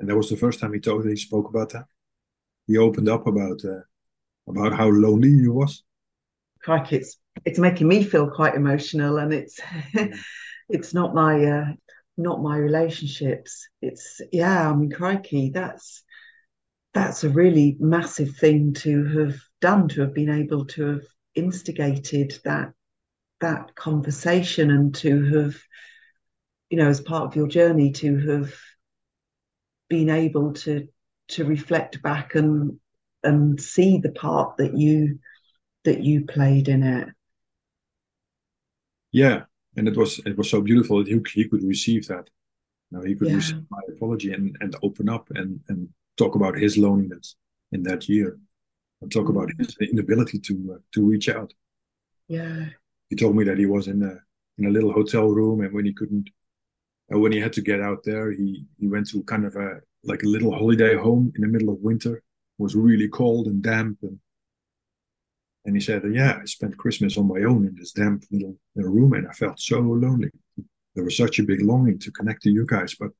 [0.00, 1.84] and that was the first time he told he spoke about that.
[2.66, 3.82] He opened up about uh,
[4.48, 5.84] about how lonely he was.
[6.62, 9.60] Crikey, it's it's making me feel quite emotional, and it's
[10.68, 11.66] it's not my uh,
[12.16, 13.68] not my relationships.
[13.82, 16.02] It's yeah, I mean, crikey, that's
[16.94, 21.02] that's a really massive thing to have done to have been able to have
[21.34, 22.72] instigated that
[23.40, 25.56] that conversation and to have
[26.70, 28.54] you know, as part of your journey to have
[29.90, 30.88] been able to
[31.28, 32.78] to reflect back and
[33.22, 35.18] and see the part that you
[35.84, 37.08] that you played in it.
[39.12, 39.42] Yeah,
[39.76, 42.30] and it was it was so beautiful that he, he could receive that.
[42.90, 43.34] You know, he could yeah.
[43.36, 47.36] receive my apology and and open up and and talk about his loneliness
[47.72, 48.38] in that year,
[49.02, 49.30] and talk mm.
[49.30, 51.52] about his inability to uh, to reach out.
[52.28, 52.66] Yeah,
[53.08, 54.18] he told me that he was in a
[54.58, 56.30] in a little hotel room, and when he couldn't
[57.10, 59.80] and when he had to get out there, he he went to kind of a
[60.04, 62.16] like a little holiday home in the middle of winter.
[62.16, 62.22] It
[62.62, 64.18] was really cold and damp, and
[65.64, 68.92] and he said, "Yeah, I spent Christmas on my own in this damp little, little
[68.92, 70.30] room, and I felt so lonely.
[70.94, 73.10] There was such a big longing to connect to you guys, but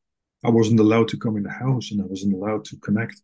[0.44, 3.20] I wasn't allowed to come in the house, and I wasn't allowed to connect."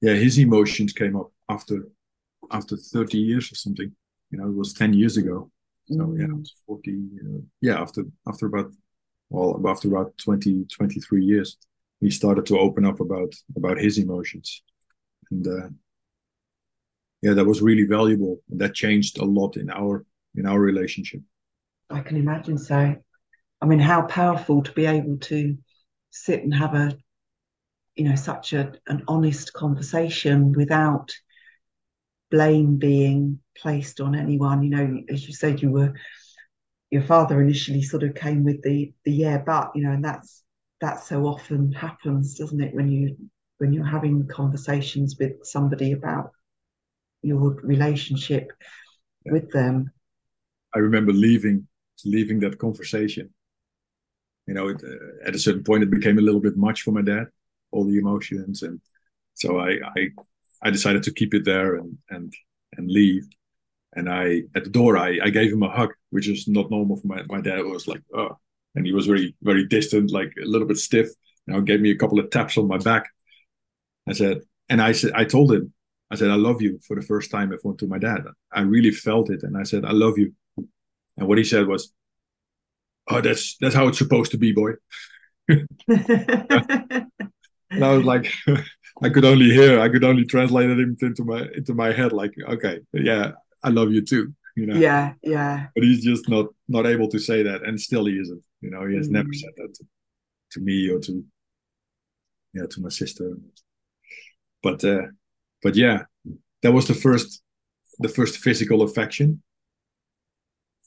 [0.00, 1.88] Yeah, his emotions came up after
[2.50, 3.92] after 30 years or something.
[4.30, 5.50] You know, it was 10 years ago.
[5.88, 6.18] So mm.
[6.18, 6.90] yeah, it was 40.
[6.92, 8.72] Uh, yeah, after after about
[9.30, 11.56] well after about 20 23 years
[12.00, 14.62] he started to open up about about his emotions.
[15.30, 15.68] And uh,
[17.22, 18.38] yeah that was really valuable.
[18.50, 21.20] And that changed a lot in our in our relationship.
[21.90, 22.96] I can imagine so.
[23.62, 25.56] I mean how powerful to be able to
[26.10, 26.96] sit and have a
[27.94, 31.14] you know such a an honest conversation without
[32.30, 34.62] blame being placed on anyone.
[34.62, 35.94] You know as you said you were
[36.90, 40.42] your father initially sort of came with the the yeah but you know and that's
[40.80, 43.16] that so often happens doesn't it when you
[43.58, 46.30] when you're having conversations with somebody about
[47.22, 48.52] your relationship
[49.24, 49.32] yeah.
[49.32, 49.90] with them
[50.74, 51.66] i remember leaving
[52.04, 53.32] leaving that conversation
[54.46, 56.92] you know it, uh, at a certain point it became a little bit much for
[56.92, 57.26] my dad
[57.72, 58.80] all the emotions and
[59.34, 60.08] so i i
[60.62, 62.32] i decided to keep it there and and
[62.76, 63.26] and leave
[63.96, 66.96] and I at the door I, I gave him a hug, which is not normal
[66.98, 67.64] for my my dad.
[67.64, 68.38] Was like, oh,
[68.76, 71.08] and he was very very distant, like a little bit stiff.
[71.46, 73.06] You know, gave me a couple of taps on my back.
[74.08, 75.72] I said, and I said, I told him,
[76.10, 78.24] I said, I love you for the first time I phone to my dad.
[78.52, 79.42] I really felt it.
[79.42, 80.32] And I said, I love you.
[81.18, 81.92] And what he said was,
[83.08, 84.72] Oh, that's that's how it's supposed to be, boy.
[85.48, 85.68] and
[87.72, 88.32] I was like,
[89.02, 92.34] I could only hear, I could only translate it into my into my head, like,
[92.48, 94.34] okay, yeah, I love you too.
[94.56, 94.76] You know?
[94.76, 95.66] Yeah, yeah.
[95.74, 98.42] But he's just not not able to say that, and still he isn't.
[98.60, 99.12] You know, he has mm.
[99.12, 99.84] never said that to,
[100.52, 101.24] to me or to
[102.54, 103.36] yeah to my sister.
[104.62, 105.02] But uh,
[105.62, 106.04] but yeah,
[106.62, 107.42] that was the first
[107.98, 109.42] the first physical affection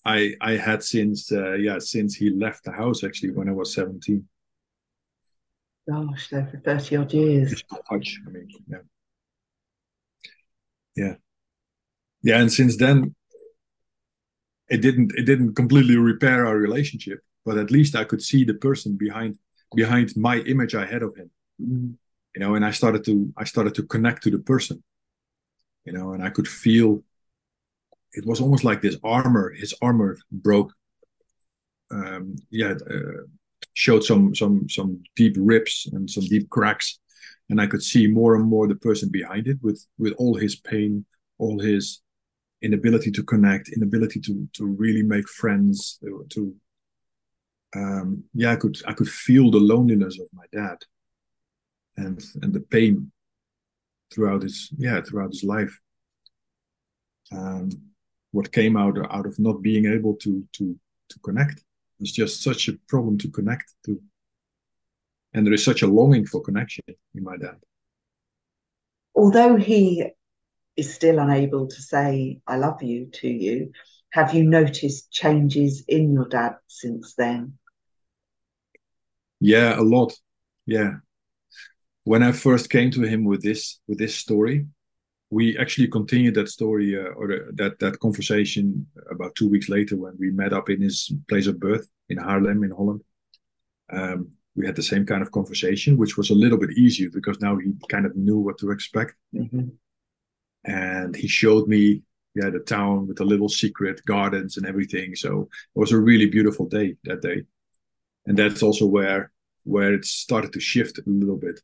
[0.06, 3.74] I I had since uh, yeah since he left the house actually when I was
[3.74, 4.28] seventeen.
[5.90, 7.64] Gosh, there for thirty odd years.
[7.92, 8.78] Much, I mean, yeah,
[10.96, 11.16] yeah,
[12.22, 13.16] yeah, and since then,
[14.70, 18.54] it didn't it didn't completely repair our relationship, but at least I could see the
[18.54, 19.38] person behind
[19.76, 21.32] behind my image I had of him.
[21.62, 21.96] Mm.
[22.36, 24.84] You know, and I started to I started to connect to the person.
[25.86, 27.04] You know, and I could feel
[28.14, 30.74] it was almost like this armor his armor broke
[31.92, 33.24] um, yeah uh,
[33.74, 37.00] showed some some some deep rips and some deep cracks
[37.50, 40.56] and i could see more and more the person behind it with with all his
[40.56, 41.06] pain
[41.38, 42.02] all his
[42.62, 46.56] inability to connect inability to to really make friends to
[47.76, 50.78] um, yeah i could i could feel the loneliness of my dad
[51.98, 53.12] and and the pain
[54.12, 55.80] throughout his yeah throughout his life
[57.32, 57.70] um,
[58.32, 60.78] what came out out of not being able to to
[61.10, 61.64] to connect.
[62.00, 64.00] It's just such a problem to connect to,
[65.34, 66.84] and there is such a longing for connection
[67.16, 67.58] in my dad.
[69.16, 70.06] Although he
[70.80, 73.72] is still unable to say "I love you" to you,
[74.12, 77.54] have you noticed changes in your dad since then?
[79.40, 80.14] Yeah, a lot.
[80.66, 80.94] Yeah.
[82.04, 84.66] When I first came to him with this with this story,
[85.30, 89.96] we actually continued that story uh, or the, that that conversation about two weeks later
[89.96, 93.02] when we met up in his place of birth in Haarlem in Holland.
[93.92, 97.40] Um, we had the same kind of conversation, which was a little bit easier because
[97.40, 99.70] now he kind of knew what to expect, mm-hmm.
[100.66, 102.02] And he showed me
[102.36, 105.16] yeah the town with the little secret gardens and everything.
[105.16, 107.44] So it was a really beautiful day that day,
[108.26, 109.32] and that's also where
[109.64, 111.60] where it started to shift a little bit.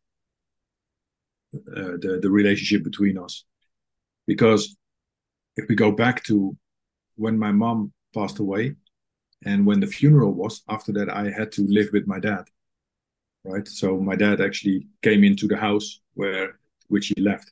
[1.56, 3.46] Uh, the the relationship between us
[4.28, 4.76] because
[5.56, 6.56] if we go back to
[7.16, 8.76] when my mom passed away
[9.46, 12.46] and when the funeral was, after that, I had to live with my dad.
[13.44, 13.68] Right.
[13.68, 17.52] So my dad actually came into the house where which he left.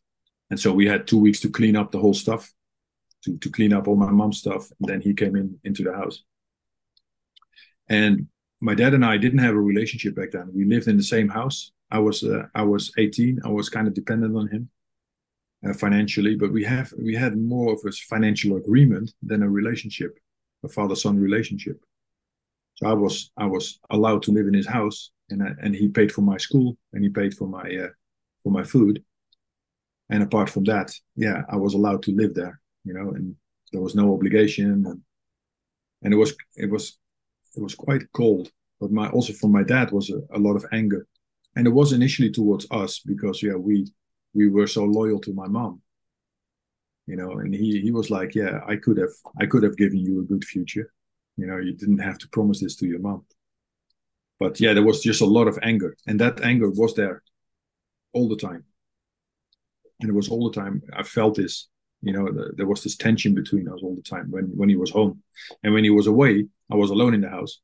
[0.54, 2.54] And so we had two weeks to clean up the whole stuff,
[3.24, 4.70] to, to clean up all my mom's stuff.
[4.80, 6.22] And then he came in into the house.
[7.90, 8.28] And
[8.62, 10.52] my dad and I didn't have a relationship back then.
[10.54, 11.72] We lived in the same house.
[11.90, 13.40] I was uh, I was 18.
[13.44, 14.70] I was kind of dependent on him
[15.68, 20.20] uh, financially, but we have we had more of a financial agreement than a relationship,
[20.64, 21.84] a father-son relationship.
[22.76, 25.88] So I was I was allowed to live in his house, and I, and he
[25.88, 27.94] paid for my school, and he paid for my uh,
[28.44, 29.04] for my food.
[30.14, 33.36] And apart from that, yeah, I was allowed to live there, you know, and
[33.72, 35.02] there was no obligation, and
[36.04, 37.00] and it was it was
[37.56, 38.52] it was quite cold.
[38.80, 41.08] But my also from my dad was a, a lot of anger,
[41.56, 43.92] and it was initially towards us because yeah we
[44.36, 45.82] we were so loyal to my mom.
[47.08, 49.98] You know and he he was like yeah i could have i could have given
[49.98, 50.94] you a good future.
[51.38, 53.26] You know you didn't have to promise this to your mom.
[54.40, 55.98] But yeah there was just a lot of anger.
[56.06, 57.24] And that anger was there
[58.14, 58.64] all the time
[60.02, 61.68] and it was all the time i felt this
[62.02, 64.76] you know the, there was this tension between us all the time when when he
[64.76, 65.22] was home.
[65.64, 67.62] And when he was away i was alone in the house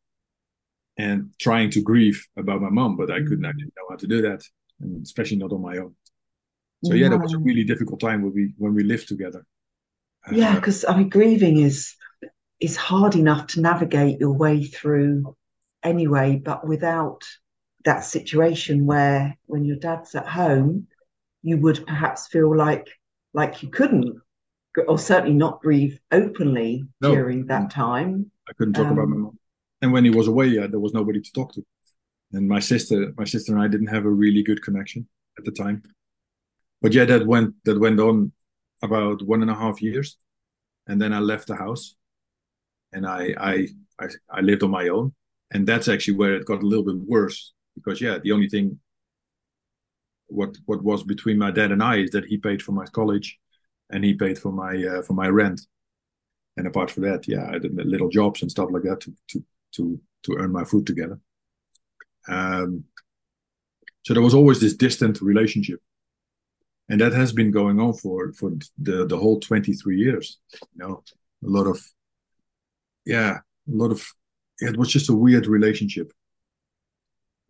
[0.97, 4.07] and trying to grieve about my mom but i couldn't i didn't know how to
[4.07, 4.41] do that
[4.81, 5.95] and especially not on my own.
[6.83, 9.45] So yeah, that was a really difficult time when we when we lived together.
[10.31, 11.95] Yeah, because uh, I mean, grieving is
[12.59, 15.35] is hard enough to navigate your way through
[15.83, 17.23] anyway, but without
[17.85, 20.87] that situation where when your dad's at home,
[21.41, 22.87] you would perhaps feel like
[23.33, 24.19] like you couldn't,
[24.87, 27.13] or certainly not grieve openly no.
[27.13, 28.31] during that time.
[28.49, 29.39] I couldn't talk um, about my um, mom,
[29.81, 31.65] and when he was away, yeah, there was nobody to talk to.
[32.31, 35.51] And my sister, my sister and I didn't have a really good connection at the
[35.51, 35.81] time
[36.81, 38.31] but yeah, that went that went on
[38.81, 40.17] about one and a half years,
[40.87, 41.95] and then I left the house,
[42.93, 43.67] and I I
[43.99, 45.13] I, I lived on my own,
[45.51, 48.79] and that's actually where it got a little bit worse because yeah, the only thing
[50.29, 53.39] what what was between my dad and I is that he paid for my college,
[53.89, 55.61] and he paid for my uh, for my rent,
[56.57, 59.43] and apart from that, yeah, I did little jobs and stuff like that to to
[59.73, 61.19] to to earn my food together.
[62.27, 62.85] Um,
[64.03, 65.81] so there was always this distant relationship
[66.89, 71.03] and that has been going on for for the the whole 23 years you know
[71.43, 71.81] a lot of
[73.05, 74.03] yeah a lot of
[74.59, 76.11] it was just a weird relationship.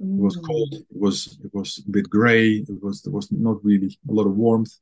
[0.02, 0.45] It was mm.
[0.45, 4.14] cold it was it was a bit gray it was there was not really a
[4.14, 4.74] lot of warmth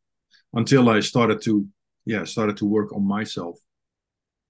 [0.53, 1.67] until i started to
[2.07, 3.59] yeah started to work on myself.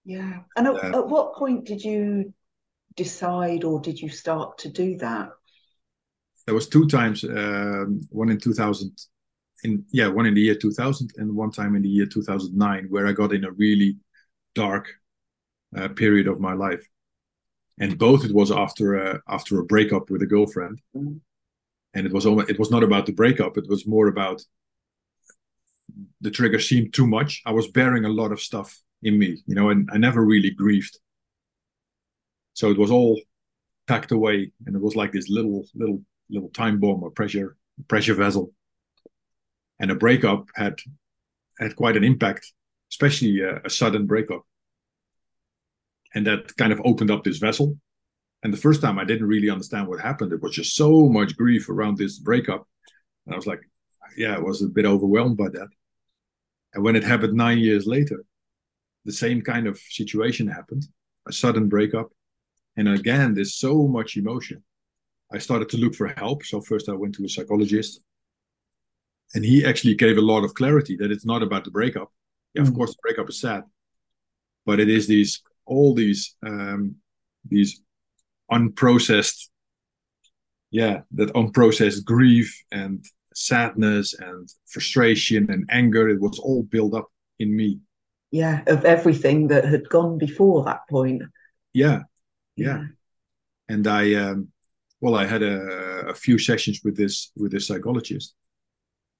[0.06, 0.40] Yeah.
[0.56, 2.34] And at, uh, at what point did you
[2.96, 5.30] decide or did you start to do that?
[6.46, 8.92] There was two times um, one in 2000
[9.64, 13.08] in yeah one in the year 2000 and one time in the year 2009 where
[13.08, 13.98] i got in a really
[14.54, 14.88] dark
[15.76, 16.88] uh, period of my life
[17.80, 20.82] and both it was after a, after a breakup with a girlfriend.
[21.94, 23.58] And it was almost, it was not about the breakup.
[23.58, 24.42] It was more about
[26.22, 27.42] the trigger seemed too much.
[27.46, 30.52] I was bearing a lot of stuff in me you know and i never really
[30.52, 30.98] grieved.
[32.54, 33.22] So it was all
[33.88, 37.56] packed away and it was like this little little little time bomb or pressure
[37.88, 38.52] pressure vessel.
[39.80, 40.76] And a breakup had
[41.60, 42.52] had quite an impact,
[42.92, 44.44] especially a, a sudden breakup.
[46.18, 47.78] And that kind of opened up this vessel.
[48.42, 50.34] And the first time I didn't really understand what happened.
[50.34, 52.68] It was just so much grief around this breakup.
[53.28, 53.62] And I was like,
[54.18, 55.68] yeah, I was a bit overwhelmed by that.
[56.74, 58.26] And when it happened nine years later,
[59.06, 60.88] the same kind of situation happened
[61.28, 62.10] a sudden breakup.
[62.78, 64.64] And again, there's so much emotion.
[65.32, 66.44] I started to look for help.
[66.46, 68.02] So first I went to a psychologist
[69.36, 72.12] and he actually gave a lot of clarity that it's not about the breakup.
[72.56, 72.70] Yeah, mm.
[72.70, 73.66] of course, the breakup is sad,
[74.66, 76.96] but it is these all these um,
[77.48, 77.82] these
[78.52, 79.50] unprocessed,
[80.72, 86.10] yeah, that unprocessed grief and sadness and frustration and anger.
[86.10, 87.08] It was all built up
[87.40, 87.80] in me.
[88.32, 91.24] Yeah, of everything that had gone before that point.
[91.74, 92.02] Yeah,
[92.56, 92.84] yeah, yeah.
[93.70, 94.50] and I, um,
[95.00, 98.36] well, I had a, a few sessions with this with this psychologist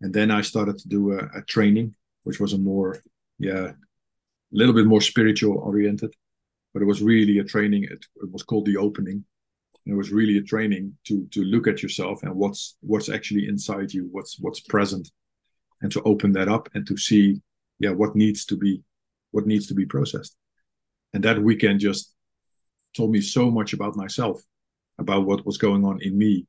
[0.02, 3.02] and then I started to do a, a training, which was a more,
[3.40, 3.76] yeah, a
[4.52, 6.14] little bit more spiritual oriented,
[6.78, 7.86] but it was really a training.
[7.86, 9.26] It, it was called the opening.
[9.84, 13.48] And it was really a training to to look at yourself and what's what's actually
[13.48, 15.10] inside you, what's what's present,
[15.82, 17.42] and to open that up and to see,
[17.80, 18.84] yeah, what needs to be,
[19.32, 20.36] what needs to be processed.
[21.16, 22.14] And that weekend just
[22.96, 24.40] told me so much about myself,
[25.00, 26.46] about what was going on in me,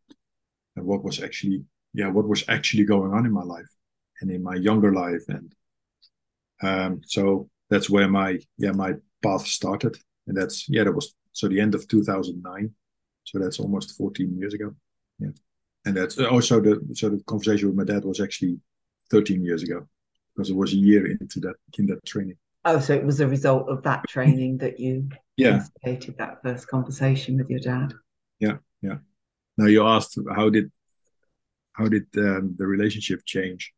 [0.77, 1.65] and what was actually
[1.95, 3.73] yeah what was actually going on in my life
[4.21, 5.55] and in my younger life and
[6.61, 9.97] um, so that's where my yeah my path started
[10.29, 12.73] and that's yeah that was so the end of 2009
[13.29, 14.75] so that's almost 14 years ago.
[15.19, 15.29] Yeah.
[15.85, 18.59] And that's also the so the conversation with my dad was actually
[19.11, 19.87] 13 years ago
[20.35, 22.37] because it was a year into that in that training.
[22.65, 25.57] Oh so it was a result of that training that you yeah.
[25.57, 27.93] instigated that first conversation with your dad?
[28.41, 28.99] Yeah yeah.
[29.59, 30.73] Now you asked how did
[31.75, 33.73] how did um, the relationship change?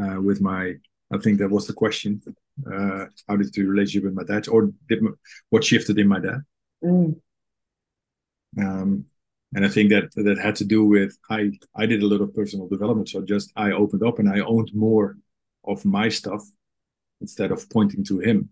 [0.00, 0.74] Uh, with my
[1.12, 2.22] i think that was the question
[2.66, 5.10] uh, how did the relationship with my dad or did my,
[5.50, 6.40] what shifted in my dad?
[6.82, 7.20] Mm.
[8.58, 9.04] um,
[9.54, 12.34] and i think that that had to do with i i did a lot of
[12.34, 15.18] personal development so just i opened up and i owned more
[15.64, 16.42] of my stuff
[17.20, 18.50] instead of pointing to him.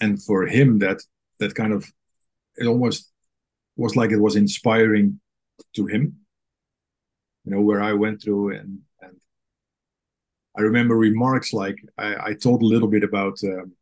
[0.00, 1.02] And for him that
[1.38, 1.86] that kind of
[2.56, 3.10] it almost
[3.76, 5.20] was like it was inspiring
[5.74, 6.16] to him.
[7.44, 8.95] You know where i went through and and
[10.58, 13.72] i remember remarks like i, I told a little bit about um,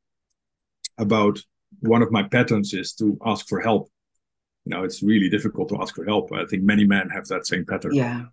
[0.98, 1.38] about
[1.80, 3.90] one of my patterns is to ask for help.
[4.64, 7.46] You know it's really difficult to ask for help i think many men have that
[7.46, 7.94] same pattern.
[7.94, 8.24] Yeah.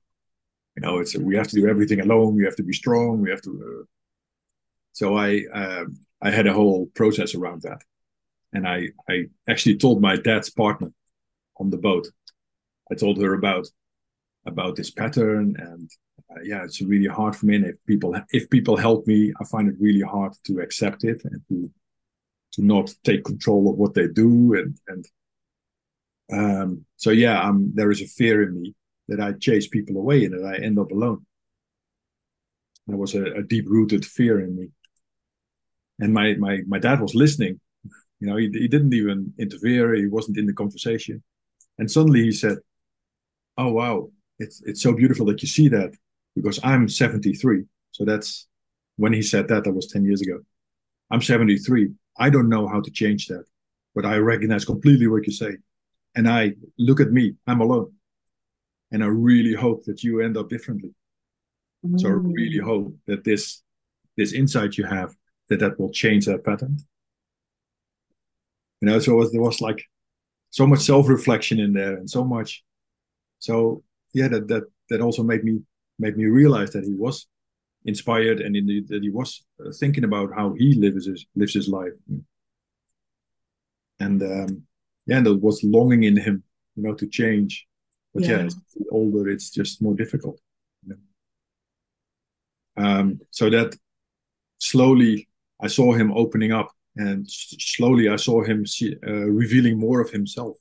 [0.76, 3.30] You know it's we have to do everything alone we have to be strong we
[3.30, 3.86] have to uh...
[4.94, 5.86] so i uh,
[6.22, 7.82] i had a whole process around that.
[8.54, 10.92] And i i actually told my dad's partner
[11.58, 12.08] on the boat.
[12.92, 13.68] I told her about
[14.46, 15.90] about this pattern and
[16.44, 17.56] yeah it's really hard for me.
[17.56, 21.22] And if people if people help me i find it really hard to accept it
[21.26, 21.72] and to
[22.54, 24.56] to not take control of what they do.
[24.56, 25.06] And and
[26.32, 28.74] um, so yeah um, there is a fear in me
[29.10, 31.26] that i chase people away and that i end up alone.
[32.88, 34.70] There was a, a deep rooted fear in me.
[36.00, 37.60] And my my my dad was listening.
[38.20, 39.94] You know he, he didn't even interfere.
[39.94, 41.24] He wasn't in the conversation.
[41.78, 42.58] And suddenly he said
[43.58, 44.10] oh wow,
[44.40, 45.92] it's it's so beautiful that you see that
[46.36, 47.64] because I'm 73.
[47.92, 48.48] So that's
[48.98, 50.40] when he said that, that was 10 years ago.
[51.10, 51.92] I'm 73.
[52.18, 53.46] I don't know how to change that,
[53.96, 55.58] but I recognize completely what you say.
[56.16, 57.94] And I look at me, I'm alone.
[58.92, 60.94] And I really hope that you end up differently.
[61.86, 62.00] Mm.
[62.00, 62.66] So I really mm.
[62.66, 63.62] hope that this
[64.18, 65.16] this insight you have
[65.48, 66.78] that that will change that pattern.
[68.82, 69.84] You know, so it was, there was like
[70.50, 72.64] so much self reflection in there and so much
[73.42, 75.62] so yeah, that that that also made me
[76.02, 77.28] made me realize that he was
[77.86, 81.70] inspired and the, that he was uh, thinking about how he lives his lives his
[81.70, 81.94] life.
[84.00, 84.64] And um,
[85.06, 86.44] yeah and there was longing in him
[86.76, 87.68] you know to change.
[88.14, 88.50] But yeah, yeah.
[88.92, 90.40] older it's just more difficult.
[90.84, 90.98] You
[92.78, 92.84] know?
[92.84, 93.76] um, so that
[94.60, 95.28] slowly
[95.60, 100.12] i saw him opening up and slowly i saw him see, uh, revealing more of
[100.12, 100.58] himself.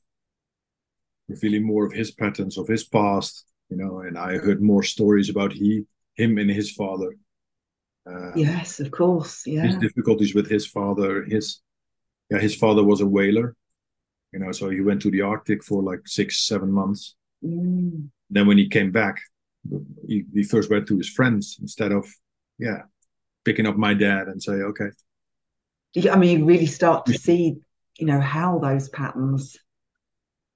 [1.28, 5.30] Revealing more of his patterns of his past you know and i heard more stories
[5.30, 5.84] about he
[6.20, 7.16] him and his father.
[8.08, 9.46] Uh, yes, of course.
[9.46, 9.66] Yeah.
[9.66, 11.24] His difficulties with his father.
[11.24, 11.60] His
[12.30, 13.56] yeah, his father was a whaler.
[14.32, 17.16] You know, so he went to the Arctic for like six, seven months.
[17.44, 18.10] Mm.
[18.28, 19.20] Then when he came back,
[20.06, 22.06] he, he first went to his friends instead of
[22.58, 22.82] yeah,
[23.44, 24.90] picking up my dad and say, okay.
[25.94, 27.56] Yeah, I mean, you really start to see,
[27.98, 29.56] you know, how those patterns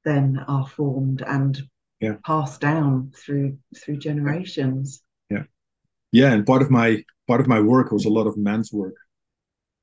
[0.04, 1.60] then are formed and
[2.04, 2.16] yeah.
[2.24, 5.02] passed down through through generations.
[5.30, 5.44] Yeah.
[6.12, 6.32] Yeah.
[6.32, 8.96] and part of my part of my work was a lot of men's work.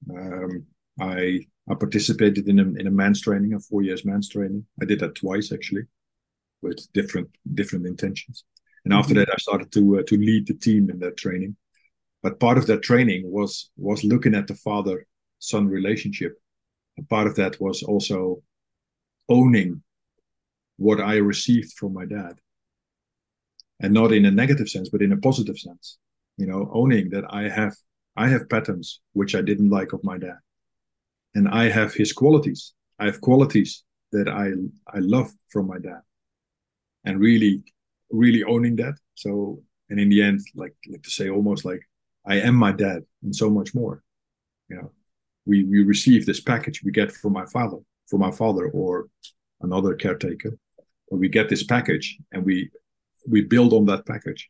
[0.10, 0.66] Um,
[1.00, 4.66] i i participated in a, in a men's training a four years men's training.
[4.82, 5.84] I did that twice actually
[6.62, 8.44] with different different intentions.
[8.84, 9.20] And after mm-hmm.
[9.20, 11.56] that i started to uh, to lead the team in that training.
[12.24, 15.08] But part of that training was was looking at the father
[15.40, 16.34] son relationship.
[16.98, 18.44] And part of that was also
[19.30, 19.82] owning
[20.82, 22.36] what i received from my dad.
[23.84, 25.98] And not in a negative sense but in a positive sense
[26.38, 27.76] you know owning that i have
[28.24, 28.88] i have patterns
[29.20, 30.40] which i didn't like of my dad.
[31.36, 32.62] And i have his qualities.
[33.02, 33.72] I have qualities
[34.16, 34.46] that i
[34.98, 36.02] i love from my dad.
[37.06, 37.54] And really
[38.24, 38.96] really owning that.
[39.24, 39.32] So
[39.90, 41.84] and in the end like like to say almost like
[42.34, 43.96] i am my dad and so much more.
[44.70, 44.90] You know
[45.46, 47.80] we we receive this package we get from my father
[48.10, 49.08] from my father or
[49.62, 50.54] another caretaker
[51.20, 52.70] we get this package and we
[53.28, 54.50] we build on that package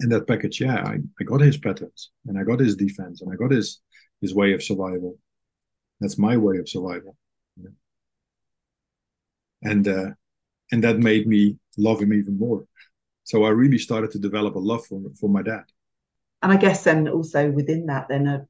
[0.00, 3.32] in that package, yeah, I, I got his patterns and I got his defense and
[3.32, 3.80] I got his
[4.20, 5.16] his way of survival.
[6.00, 7.16] That's my way of survival.
[7.56, 7.70] Yeah.
[9.62, 10.10] And uh,
[10.70, 12.64] and that made me love him even more.
[13.24, 15.64] So I really started to develop a love for for my dad.
[16.42, 18.46] And I guess then also within that, then a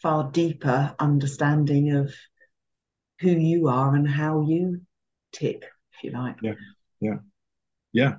[0.00, 2.14] far deeper understanding of
[3.20, 4.82] who you are and how you
[5.32, 5.64] tick,
[5.96, 6.36] if you like.
[6.42, 6.54] Yeah,
[7.00, 7.18] yeah,
[7.92, 8.14] yeah,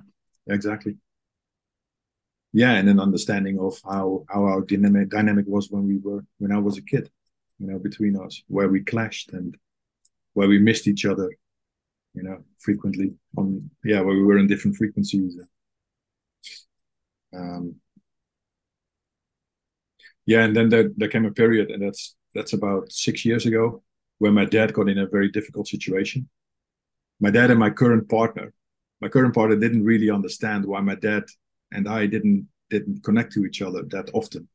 [0.48, 0.96] exactly
[2.52, 6.52] yeah, and an understanding of how how our dynamic dynamic was when we were when
[6.52, 7.10] I was a kid,
[7.58, 9.56] you know, between us, where we clashed and
[10.32, 11.30] where we missed each other,
[12.14, 15.38] you know, frequently on yeah, where we were in different frequencies.
[17.34, 17.76] Um,
[20.24, 23.82] yeah, and then there, there came a period, and that's that's about six years ago,
[24.18, 26.28] where my dad got in a very difficult situation.
[27.20, 28.52] My dad and my current partner,
[29.00, 31.24] my current partner didn't really understand why my dad
[31.72, 34.48] and I didn't didn't connect to each other that often.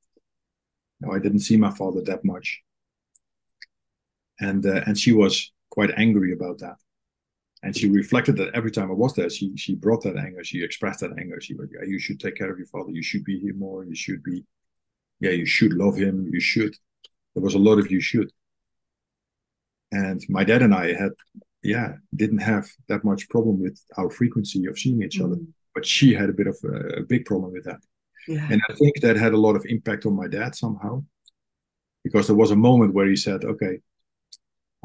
[1.02, 2.62] No, I didn't see my father that much,
[4.40, 6.78] and uh, and she was quite angry about that.
[7.64, 10.44] And she reflected that every time I was there, she she brought that anger.
[10.44, 11.40] She expressed that anger.
[11.42, 12.92] She was, yeah, you should take care of your father.
[12.92, 13.86] You should be here more.
[13.86, 14.44] You should be,
[15.20, 16.30] yeah, you should love him.
[16.32, 16.76] You should.
[17.34, 18.32] There was a lot of you should.
[19.92, 21.12] And my dad and I had,
[21.64, 25.26] yeah, didn't have that much problem with our frequency of seeing each mm.
[25.26, 25.38] other
[25.74, 27.80] but she had a bit of a, a big problem with that.
[28.28, 28.48] Yeah.
[28.50, 31.04] And I think that had a lot of impact on my dad somehow,
[32.04, 33.80] because there was a moment where he said, "Okay,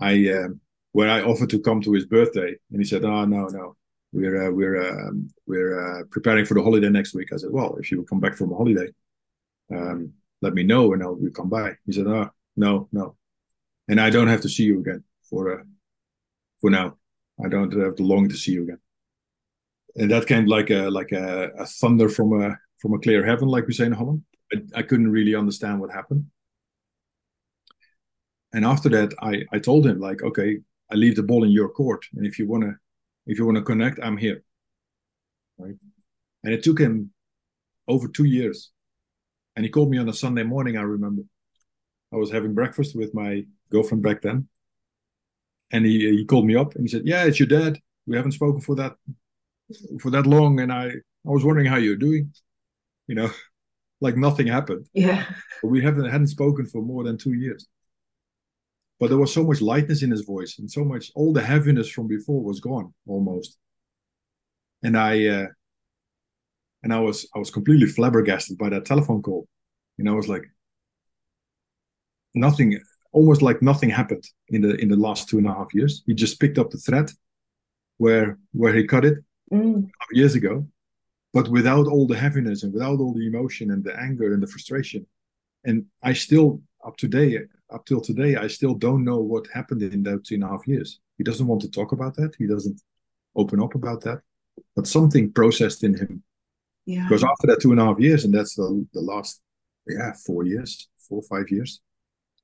[0.01, 0.61] I um,
[0.93, 3.76] where I offered to come to his birthday, and he said, "Oh no, no,
[4.12, 7.76] we're uh, we're um, we're uh, preparing for the holiday next week." I said, "Well,
[7.76, 8.89] if you come back from a holiday,
[9.72, 13.16] um, let me know, and I'll will come by." He said, "Oh no, no,
[13.87, 15.64] and I don't have to see you again for uh,
[16.61, 16.97] for now.
[17.45, 18.81] I don't have to long to see you again."
[19.99, 23.49] and that came like a like a, a, thunder from a from a clear heaven,
[23.49, 24.23] like we say in Holland.
[24.53, 26.27] I, I, couldn't really understand what happened.
[28.53, 30.59] And after that, I I told him like, okay,
[30.91, 32.77] I leave the ball in your court, and if you wanna
[33.27, 34.43] if you wanna connect, I'm here.
[35.59, 35.75] Right.
[36.45, 37.13] And it took him
[37.89, 38.71] over two years,
[39.57, 40.77] and he called me on a Sunday morning.
[40.77, 41.23] I remember,
[42.13, 44.49] I was having breakfast with my girlfriend back then,
[45.73, 47.79] and he he called me up and he said, "Yeah, it's your dad.
[48.07, 48.97] We haven't spoken for that
[50.01, 52.33] for that long, and I I was wondering how you're doing.
[53.07, 53.31] You know,
[54.01, 54.87] like nothing happened.
[54.93, 55.25] Yeah.
[55.62, 57.66] But we haven't hadn't spoken for more than two years.
[59.01, 61.89] But there was so much lightness in his voice, and so much all the heaviness
[61.89, 63.59] from before was gone almost.
[64.83, 65.47] And I uh,
[66.83, 69.47] and I was I was completely flabbergasted by that telephone call.
[69.97, 70.45] You know, I was like
[72.35, 72.81] nothing
[73.13, 76.03] almost like nothing happened in the in the last two and a half years.
[76.07, 77.11] He just picked up the thread
[77.97, 79.19] where where he cut it
[79.53, 79.89] mm.
[80.13, 80.67] years ago,
[81.33, 84.47] but without all the heaviness and without all the emotion and the anger and the
[84.47, 85.07] frustration.
[85.65, 87.41] And I still, up today,
[87.71, 90.67] up till today, I still don't know what happened in those two and a half
[90.67, 91.01] years.
[91.19, 92.35] He doesn't want to talk about that.
[92.39, 92.81] He doesn't
[93.35, 94.21] open up about that.
[94.75, 96.23] But something processed in him.
[96.87, 97.05] Yeah.
[97.05, 99.41] Because after that two and a half years, and that's the, the last,
[99.87, 101.81] yeah, four years, four or five years,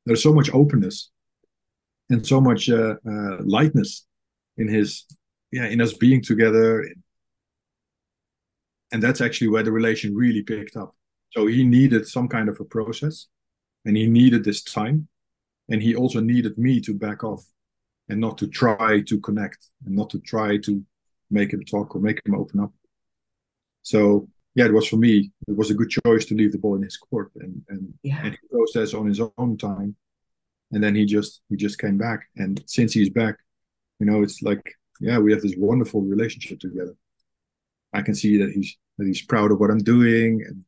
[0.06, 1.10] there's so much openness
[2.10, 4.06] and so much uh, uh, lightness
[4.56, 5.04] in his,
[5.50, 6.86] yeah, in us being together.
[8.92, 10.94] And that's actually where the relation really picked up.
[11.30, 13.26] So he needed some kind of a process
[13.84, 15.08] and he needed this time
[15.68, 17.44] and he also needed me to back off
[18.08, 20.82] and not to try to connect and not to try to
[21.30, 22.72] make him talk or make him open up
[23.82, 26.76] so yeah it was for me it was a good choice to leave the ball
[26.76, 28.20] in his court and and, yeah.
[28.24, 29.94] and he processed on his own time
[30.72, 33.36] and then he just he just came back and since he's back
[34.00, 36.94] you know it's like yeah we have this wonderful relationship together
[37.92, 40.64] i can see that he's that he's proud of what i'm doing and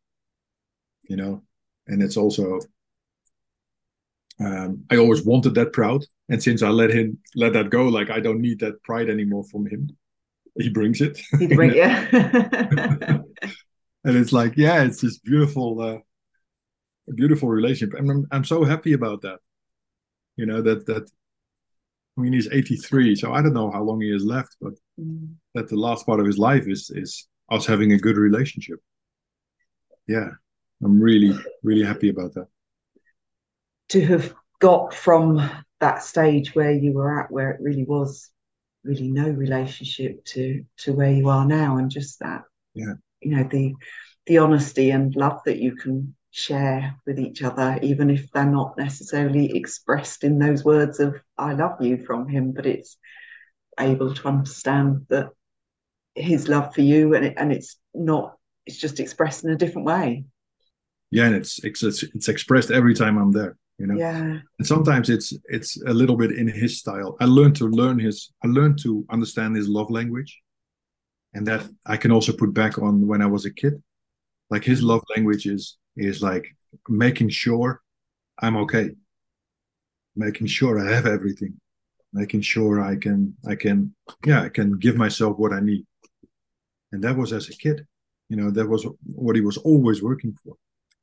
[1.09, 1.43] you know
[1.87, 2.59] and it's also
[4.39, 8.11] um, I always wanted that proud, and since I let him let that go, like
[8.11, 9.97] I don't need that pride anymore from him.
[10.59, 11.19] He brings it.
[11.39, 13.19] He bring, yeah.
[14.07, 15.99] and it's like, yeah, it's this beautiful, uh,
[17.15, 19.39] beautiful relationship, and I'm I'm so happy about that.
[20.37, 21.11] You know that that.
[22.19, 25.35] I mean, he's 83, so I don't know how long he has left, but mm.
[25.55, 28.81] that the last part of his life is is us having a good relationship.
[30.07, 30.31] Yeah,
[30.83, 32.47] I'm really really happy about that
[33.89, 35.49] to have got from
[35.81, 38.31] that stage where you were at where it really was
[38.85, 42.43] really no relationship to to where you are now and just that
[42.75, 43.75] yeah you know the
[44.27, 48.77] the honesty and love that you can share with each other even if they're not
[48.77, 52.99] necessarily expressed in those words of i love you from him but it's
[53.81, 55.31] able to understand that
[56.15, 58.37] his love for you and it, and it's not
[58.67, 60.25] it's just expressed in a different way.
[61.11, 63.97] Yeah and it's it's it's expressed every time i'm there you know?
[63.97, 64.39] Yeah.
[64.59, 67.15] And sometimes it's it's a little bit in his style.
[67.21, 70.41] I learned to learn his i learned to understand his love language
[71.37, 73.75] and that i can also put back on when i was a kid.
[74.49, 76.47] Like his love language is is like
[76.89, 77.83] making sure
[78.45, 78.87] i'm okay.
[80.25, 81.53] Making sure i have everything.
[82.13, 83.21] Making sure i can
[83.53, 85.85] i can yeah i can give myself what i need.
[86.93, 87.87] And that was as a kid.
[88.31, 88.87] You know that was
[89.25, 90.55] what he was always working for.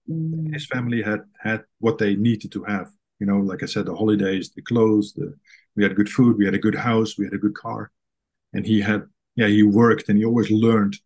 [0.09, 0.53] Mm.
[0.53, 2.87] His family had had what they needed to have.
[3.19, 5.27] You know, like I said, the holidays, the clothes, the
[5.75, 7.91] we had good food, we had a good house, we had a good car,
[8.53, 9.03] and he had
[9.35, 10.97] yeah he worked and he always learned.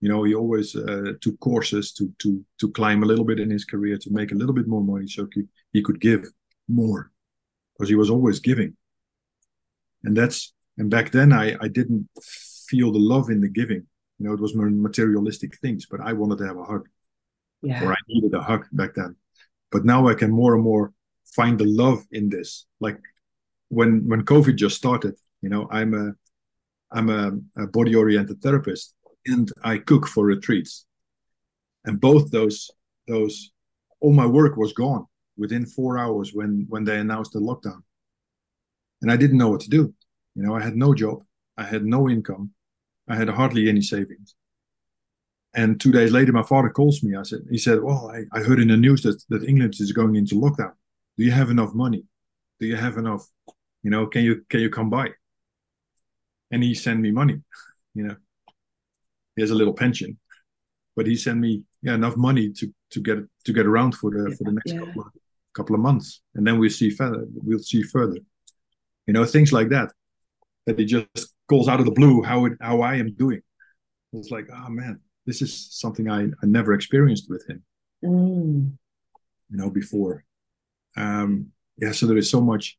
[0.00, 3.50] You know, he always uh, took courses to to to climb a little bit in
[3.50, 6.24] his career to make a little bit more money so he, he could give
[6.68, 7.10] more
[7.72, 8.76] because he was always giving.
[10.02, 12.08] And that's and back then I I didn't
[12.68, 13.86] feel the love in the giving.
[14.18, 16.88] You know, it was more materialistic things, but I wanted to have a hug
[17.64, 17.84] yeah.
[17.84, 19.16] or I needed a hug back then.
[19.70, 20.92] But now I can more and more
[21.24, 22.66] find the love in this.
[22.80, 23.00] Like
[23.68, 26.12] when when COVID just started, you know, I'm a
[26.94, 27.32] I'm a,
[27.62, 28.94] a body oriented therapist
[29.26, 30.86] and I cook for retreats.
[31.84, 32.70] And both those
[33.06, 33.50] those
[34.00, 37.82] all my work was gone within four hours when when they announced the lockdown.
[39.02, 39.92] And I didn't know what to do.
[40.34, 41.22] You know, I had no job,
[41.56, 42.52] I had no income,
[43.08, 44.34] I had hardly any savings.
[45.54, 47.14] And two days later, my father calls me.
[47.16, 49.92] I said, he said, well, I, I heard in the news that, that England is
[49.92, 50.72] going into lockdown.
[51.16, 52.04] Do you have enough money?
[52.58, 53.24] Do you have enough?
[53.84, 55.10] You know, can you can you come by?
[56.50, 57.40] And he send me money.
[57.94, 58.16] You know,
[59.34, 60.18] he has a little pension,
[60.96, 64.34] but he sent me yeah enough money to to get to get around for the
[64.36, 64.80] for the next yeah.
[64.80, 65.08] couple of,
[65.54, 67.26] couple of months, and then we'll see further.
[67.34, 68.18] We'll see further.
[69.06, 69.92] You know, things like that.
[70.66, 73.42] That he just calls out of the blue how it how I am doing.
[74.12, 77.62] It's like, oh man, this is something I, I never experienced with him.
[78.04, 78.72] Mm.
[79.50, 80.24] You know, before.
[80.96, 82.78] Um, yeah, so there is so much,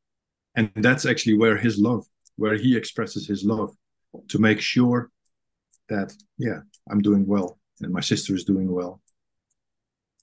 [0.55, 2.05] and that's actually where his love,
[2.37, 3.75] where he expresses his love,
[4.29, 5.11] to make sure
[5.89, 6.59] that yeah,
[6.89, 9.01] I'm doing well and my sister is doing well.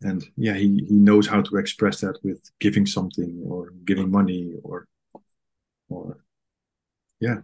[0.00, 4.54] And yeah, he, he knows how to express that with giving something or giving money
[4.62, 4.88] or
[5.88, 6.18] or
[7.20, 7.40] yeah.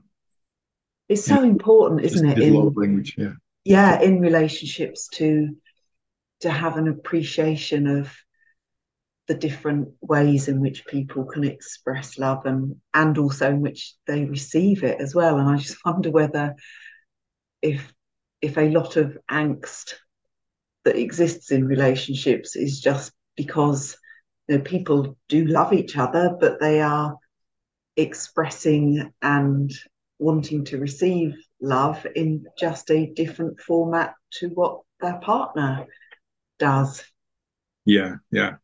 [1.08, 1.50] It's so yeah.
[1.50, 2.38] important, isn't it?
[2.38, 3.34] In, love language, yeah
[3.68, 5.54] yeah in relationships to
[6.40, 8.10] to have an appreciation of
[9.28, 14.24] the different ways in which people can express love and and also in which they
[14.24, 16.54] receive it as well and i just wonder whether
[17.62, 17.92] if
[18.40, 19.94] if a lot of angst
[20.84, 23.96] that exists in relationships is just because
[24.48, 27.16] you know, people do love each other but they are
[27.96, 29.72] expressing and
[30.18, 35.86] wanting to receive love in just a different format to what their partner
[36.58, 37.04] does.
[37.84, 38.56] Yeah, yeah.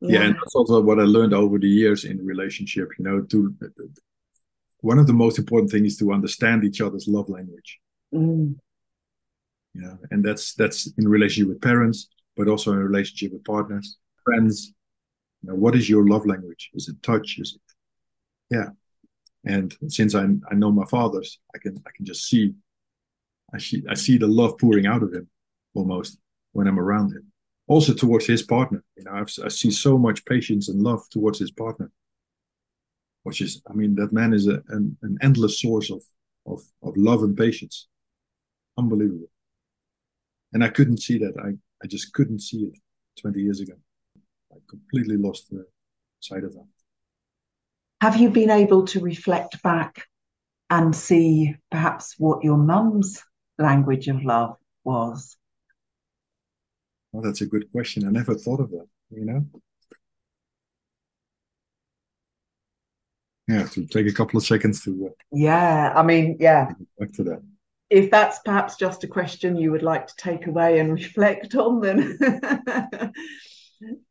[0.00, 0.20] Yeah.
[0.20, 2.88] yeah, and that's also what I learned over the years in relationship.
[2.98, 3.54] You know, to
[4.80, 7.78] one of the most important things is to understand each other's love language.
[8.14, 8.56] Mm.
[9.74, 14.72] Yeah, and that's that's in relationship with parents, but also in relationship with partners, friends.
[15.42, 16.70] You know, what is your love language?
[16.74, 17.38] Is it touch?
[17.38, 18.68] Is it yeah?
[19.44, 22.54] And since I I know my father's, I can I can just see
[23.54, 25.28] I see I see the love pouring out of him
[25.74, 26.18] almost
[26.52, 27.29] when I'm around him.
[27.70, 31.38] Also towards his partner, you know, I've, I see so much patience and love towards
[31.38, 31.92] his partner,
[33.22, 36.02] which is, I mean, that man is a, an, an endless source of,
[36.48, 37.86] of of love and patience,
[38.76, 39.30] unbelievable.
[40.52, 41.34] And I couldn't see that.
[41.38, 41.50] I
[41.84, 42.76] I just couldn't see it
[43.20, 43.74] 20 years ago.
[44.52, 45.64] I completely lost the
[46.18, 46.66] sight of that.
[48.00, 50.08] Have you been able to reflect back
[50.70, 53.22] and see perhaps what your mum's
[53.58, 55.36] language of love was?
[57.12, 58.06] Well, that's a good question.
[58.06, 59.44] I never thought of that, you know?
[63.48, 65.08] Yeah, to take a couple of seconds to.
[65.08, 66.72] Uh, yeah, I mean, yeah.
[66.98, 67.42] Back to that.
[67.88, 71.80] If that's perhaps just a question you would like to take away and reflect on,
[71.80, 72.16] then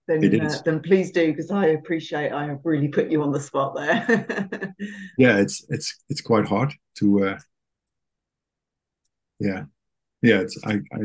[0.08, 3.40] then uh, then please do because I appreciate I have really put you on the
[3.40, 4.76] spot there.
[5.18, 7.24] yeah, it's it's it's quite hard to.
[7.24, 7.38] Uh,
[9.40, 9.64] yeah,
[10.22, 10.40] yeah.
[10.40, 11.00] It's I I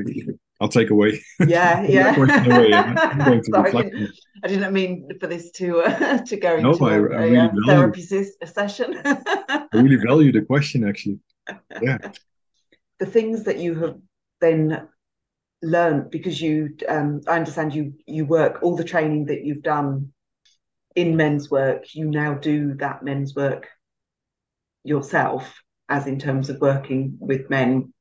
[0.61, 1.21] I'll take away.
[1.47, 2.15] Yeah, yeah.
[2.15, 2.73] away.
[2.73, 6.95] I, didn't, I, didn't, mean for this to uh, to go into no, a, I,
[6.95, 9.01] I really a therapy session.
[9.05, 11.19] I really value the question, actually.
[11.83, 11.99] Yeah.
[13.01, 13.97] The things that you have
[14.41, 14.89] then
[15.63, 20.13] learned because you, um, I understand you you work all the training that you've done
[20.95, 21.95] in men's work.
[21.95, 23.69] You now do that men's work
[24.85, 27.93] yourself, as in terms of working with men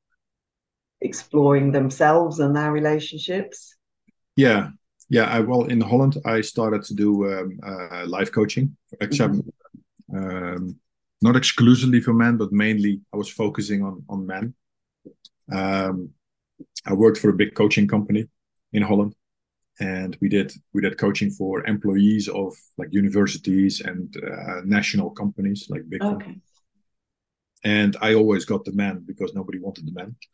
[1.04, 3.76] exploring themselves and their relationships?
[4.36, 4.70] Yeah,
[5.10, 5.26] yeah.
[5.26, 10.18] I, well, in Holland, I started to do um, uh, life coaching, except mm-hmm.
[10.18, 10.80] um,
[11.22, 14.54] not exclusively for men, but mainly I was focusing on on men.
[15.52, 16.10] Um,
[16.86, 18.28] I worked for a big coaching company
[18.72, 19.14] in Holland,
[19.80, 25.68] and we did we did coaching for employees of like universities and uh, national companies,
[25.70, 26.02] like big.
[26.02, 26.12] Okay.
[26.12, 26.42] Companies.
[27.66, 30.16] And I always got the men because nobody wanted the men.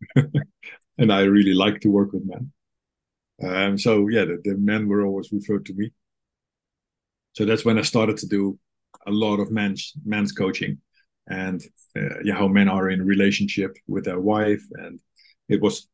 [0.98, 2.52] and I really like to work with men.
[3.42, 5.92] Um, so yeah, the, the, men were always referred to me.
[7.34, 8.58] So that's when I started to do
[9.06, 10.78] a lot of men's men's coaching,
[11.28, 11.62] and
[11.96, 14.98] uh, yeah, how men are in relationship with their wife, and
[15.48, 15.88] it was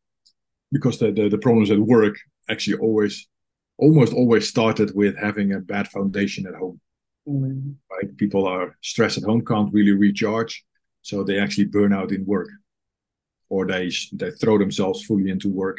[0.72, 2.16] because the, the, the problems at work
[2.48, 3.28] actually always
[3.76, 6.80] almost always started with having a bad foundation at home.
[7.28, 7.72] Mm-hmm.
[7.90, 10.64] Right, people are stressed at home, can't really recharge,
[11.02, 12.48] so they actually burn out in work
[13.54, 13.86] or they
[14.20, 15.78] they throw themselves fully into work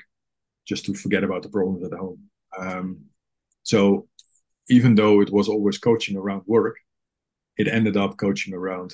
[0.70, 2.20] just to forget about the problems at home.
[2.58, 2.88] Um,
[3.64, 4.08] so
[4.78, 6.78] even though it was always coaching around work,
[7.58, 8.90] it ended up coaching around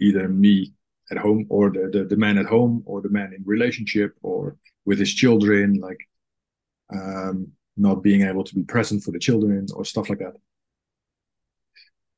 [0.00, 0.72] either me
[1.12, 4.56] at home or the, the, the man at home or the man in relationship or
[4.84, 6.00] with his children, like
[6.92, 7.36] um,
[7.76, 10.34] not being able to be present for the children or stuff like that.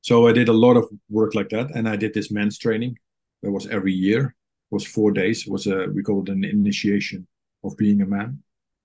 [0.01, 2.97] So I did a lot of work like that, and I did this men's training.
[3.41, 4.35] That was every year,
[4.73, 5.45] was four days.
[5.45, 7.27] It was a we call it an initiation
[7.63, 8.41] of being a man,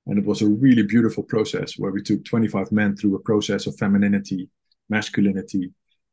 [0.07, 3.66] and it was a really beautiful process where we took 25 men through a process
[3.66, 4.49] of femininity,
[4.89, 5.72] masculinity,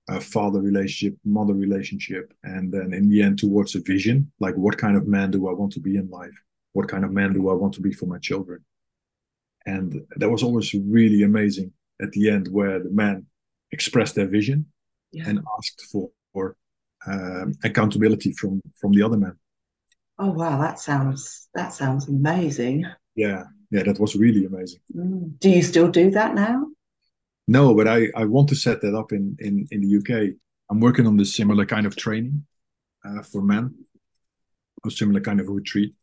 [0.10, 4.78] a father relationship, mother relationship, and then in the end towards a vision, like what
[4.78, 6.38] kind of man do I want to be in life?
[6.74, 8.64] What kind of man do I want to be for my children?
[9.66, 13.26] And that was always really amazing at the end where the man
[13.72, 14.66] expressed their vision
[15.12, 15.28] yeah.
[15.28, 16.56] and asked for, for
[17.08, 19.38] um, accountability from from the other man
[20.18, 22.86] Oh wow, that sounds that sounds amazing.
[23.16, 24.80] Yeah, yeah, that was really amazing.
[24.96, 25.40] Mm.
[25.40, 26.68] Do you still do that now?
[27.48, 30.36] No, but I I want to set that up in in in the UK.
[30.70, 32.46] I'm working on this similar kind of training
[33.06, 33.76] uh, for men,
[34.86, 35.94] a similar kind of retreat.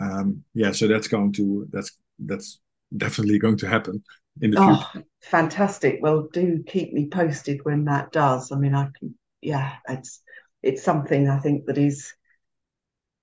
[0.00, 2.60] Um, yeah, so that's going to that's that's
[2.96, 4.02] definitely going to happen
[4.40, 5.06] in the oh, future.
[5.22, 5.98] Fantastic.
[6.00, 8.50] Well, do keep me posted when that does.
[8.50, 9.14] I mean, I can.
[9.42, 10.22] Yeah, it's
[10.62, 12.12] it's something I think that is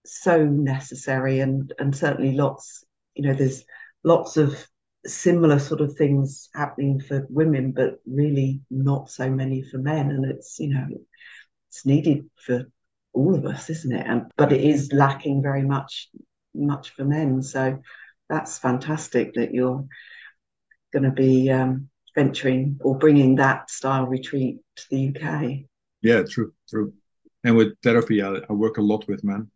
[0.08, 2.84] so necessary and and certainly lots
[3.16, 3.64] you know there's
[4.04, 4.68] lots of
[5.06, 10.10] similar sort of things happening for women but really not so many for men.
[10.12, 10.88] And it's you know
[11.70, 12.66] it's needed for
[13.14, 14.06] all of us isn't it?
[14.06, 16.10] And but it is lacking very much
[16.54, 17.42] much for men.
[17.42, 17.80] So
[18.30, 19.86] that's fantastic that you're
[20.92, 25.66] going to be um, venturing or bringing that style retreat to the UK
[26.02, 26.94] yeah true true.
[27.44, 29.52] And with therapy I, I work a lot with men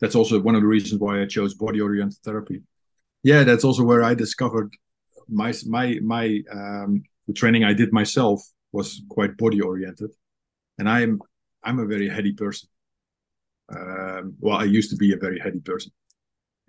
[0.00, 2.62] that's also one of the reasons why I chose body oriented therapy.
[3.22, 4.74] Yeah, that's also where I discovered
[5.28, 8.40] my my my um, the training I did myself
[8.72, 10.10] was quite body oriented,
[10.78, 11.20] and I'm
[11.62, 12.68] I'm a very heady person.
[13.74, 15.92] Um, well, I used to be a very heady person.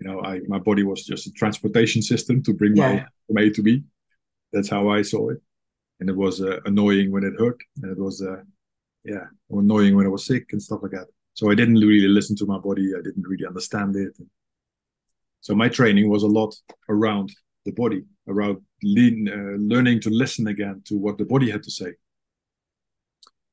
[0.00, 2.92] You know, I my body was just a transportation system to bring yeah.
[2.92, 3.82] my from A to B.
[4.52, 5.42] That's how I saw it,
[6.00, 8.42] and it was uh, annoying when it hurt, and it was uh,
[9.04, 11.08] yeah annoying when I was sick and stuff like that.
[11.38, 12.94] So I didn't really listen to my body.
[12.98, 14.18] I didn't really understand it.
[15.40, 16.52] So my training was a lot
[16.88, 17.32] around
[17.64, 21.70] the body, around lean, uh, learning to listen again to what the body had to
[21.70, 21.92] say.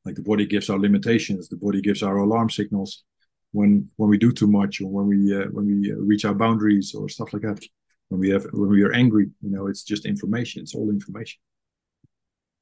[0.04, 3.04] Like the body gives our limitations, the body gives our alarm signals
[3.52, 6.34] when when we do too much or when we uh, when we uh, reach our
[6.34, 7.64] boundaries or stuff like that.
[8.10, 10.64] When we have when we are angry, you know, it's just information.
[10.64, 11.40] It's all information.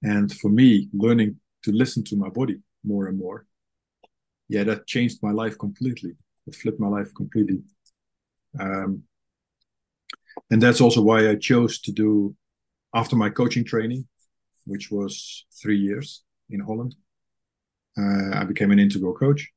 [0.02, 3.46] And for me, learning to listen to my body more and more
[4.54, 6.14] yeah, that changed my life completely.
[6.46, 7.64] It flipped my life completely.
[8.60, 9.04] Um,
[10.52, 12.36] and that's also why I chose to do
[12.94, 14.08] after my coaching training,
[14.66, 16.96] which was three years in Holland.
[17.98, 19.52] Uh, I became an integral coach,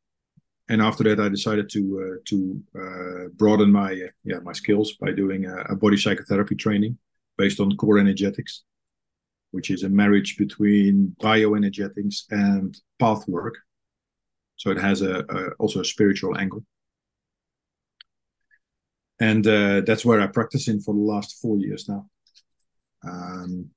[0.69, 4.95] and after that, I decided to uh, to uh, broaden my uh, yeah my skills
[4.95, 6.99] by doing a, a, body psychotherapy training
[7.39, 8.65] based on core energetics,
[9.53, 13.57] which is a marriage between bioenergetics and Pathwork.
[14.57, 16.65] So it has a, a also a spiritual angle.
[19.19, 22.07] And uh, that's where I practice in for the last four years now.
[23.07, 23.71] Um,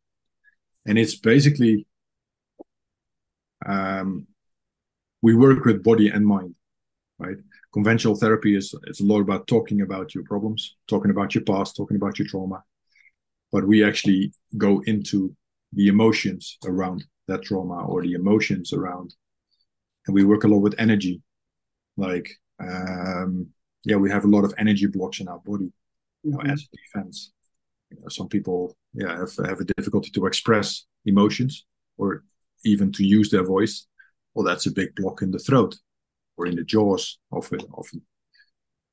[0.86, 1.86] and it's basically
[3.66, 4.28] um,
[5.22, 6.56] we work with body and mind,
[7.20, 7.38] right?
[7.74, 11.76] Conventional therapy is it's a lot about talking about your problems, talking about your past,
[11.76, 12.64] talking about your trauma,
[13.52, 15.36] but we actually go into
[15.74, 19.14] the emotions around that trauma or the emotions around
[20.10, 21.22] and we work a lot with energy.
[21.95, 22.28] Like
[22.60, 23.47] um,
[23.86, 25.72] yeah we have a lot of energy blocks in our body
[26.24, 26.49] you know, mm-hmm.
[26.49, 27.32] as defense.
[27.91, 31.66] You know, some people yeah have, have a difficulty to express emotions
[31.97, 32.24] or
[32.66, 33.86] even to use their voice.
[34.34, 35.76] Well that's a big block in the throat
[36.38, 38.01] or in the jaws often often.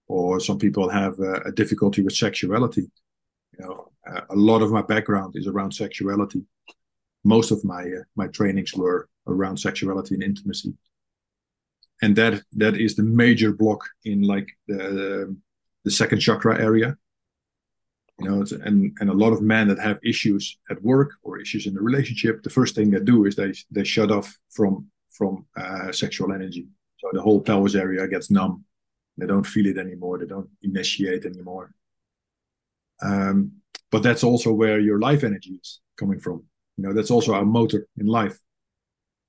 [0.08, 2.90] Or some people have uh, a difficulty with sexuality.
[3.52, 6.42] You know uh, a lot of my background is around sexuality.
[7.24, 10.74] Most of my uh, my trainings were around sexuality and intimacy
[12.03, 15.36] and that that is the major block in like the
[15.84, 16.97] the second chakra area.
[18.18, 21.66] You know and and a lot of men that have issues at work or issues
[21.66, 25.47] in the relationship the first thing they do is they they shut off from from
[25.57, 26.66] uh, sexual energy.
[26.99, 28.64] So the whole pelvis area gets numb.
[29.18, 30.18] They don't feel it anymore.
[30.18, 31.72] They don't initiate anymore.
[33.03, 33.53] Um,
[33.90, 36.44] but that's also where your life energy is coming from.
[36.76, 38.38] You know that's also our motor in life.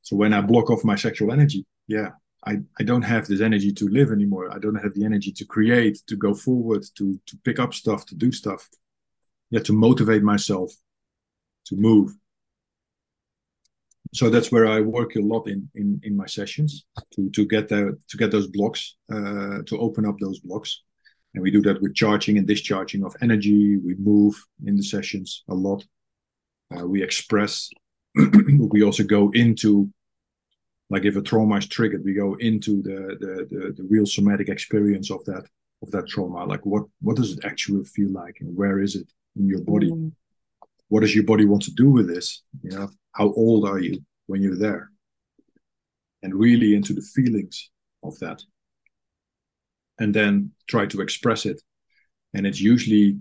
[0.01, 2.09] So when i block off my sexual energy yeah
[2.45, 4.53] I, I don't have this energy to live anymore.
[4.53, 8.05] I don't have the energy to create, to go forward, to to pick up stuff,
[8.07, 8.69] to do stuff.
[9.49, 10.71] Yeah, to motivate myself
[11.67, 12.15] to move.
[14.13, 17.67] So that's where I work a lot in in, in my sessions to to get
[17.69, 20.83] the to get those blocks, uh, to open up those blocks.
[21.33, 23.77] And we do that with charging and discharging of energy.
[23.77, 24.35] We move
[24.65, 25.85] in the sessions a lot.
[26.75, 27.69] Uh, we express.
[28.15, 29.91] we also go into
[30.89, 34.49] like if a trauma is triggered we go into the, the the the, real somatic
[34.49, 35.45] experience of that
[35.81, 36.45] of that trauma.
[36.45, 39.91] Like what what does it actually feel like and where is it in your body?
[39.91, 40.11] Mm.
[40.89, 42.43] what does your body want to do with this?
[42.63, 44.91] You know how old are you when you're there?
[46.23, 47.69] And really into the feelings
[48.03, 48.41] of that.
[49.99, 51.61] And then try to express it.
[52.33, 53.19] And it's usually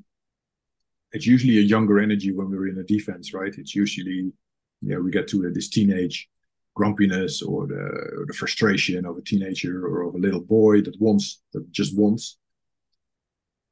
[1.12, 3.54] it's usually a younger energy when we're in a defense right?
[3.56, 4.32] It's usually
[4.80, 6.28] yeah we get to this teenage
[6.77, 7.83] grumpiness or the,
[8.18, 11.97] or the frustration of a teenager or of a little boy that wants that just
[11.97, 12.39] wants.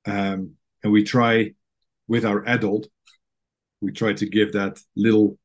[0.07, 1.53] Um, and we try
[2.09, 2.89] with our adult
[3.85, 5.39] we try to give that little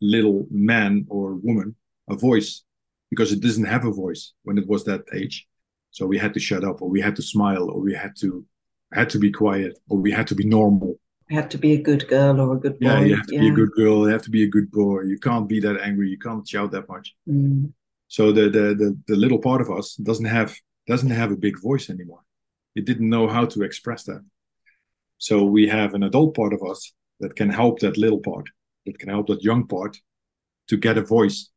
[0.00, 1.76] little man or woman
[2.08, 2.64] a voice
[3.10, 5.46] because it doesn't have a voice when it was that age.
[5.90, 8.44] So we had to shut up or we had to smile or we had to
[8.92, 10.98] had to be quiet or we had to be normal
[11.32, 12.86] have to be a good girl or a good boy.
[12.86, 13.40] Yeah, you have to yeah.
[13.40, 14.06] be a good girl.
[14.06, 15.02] You have to be a good boy.
[15.02, 16.08] You can't be that angry.
[16.08, 17.14] You can't shout that much.
[17.28, 17.72] Mm.
[18.08, 20.54] So the, the the the little part of us doesn't have
[20.86, 22.20] doesn't have a big voice anymore.
[22.74, 24.24] It didn't know how to express that.
[25.18, 28.48] So we have an adult part of us that can help that little part,
[28.86, 29.96] that can help that young part
[30.68, 31.50] to get a voice.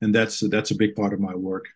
[0.00, 1.66] And that's that's a big part of my work,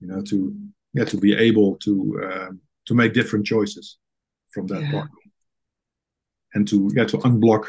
[0.00, 0.54] you know, to
[0.92, 1.92] yeah to be able to
[2.24, 3.98] um, to make different choices
[4.50, 4.92] from that yeah.
[4.92, 5.10] part
[6.54, 7.66] and to yeah to unblock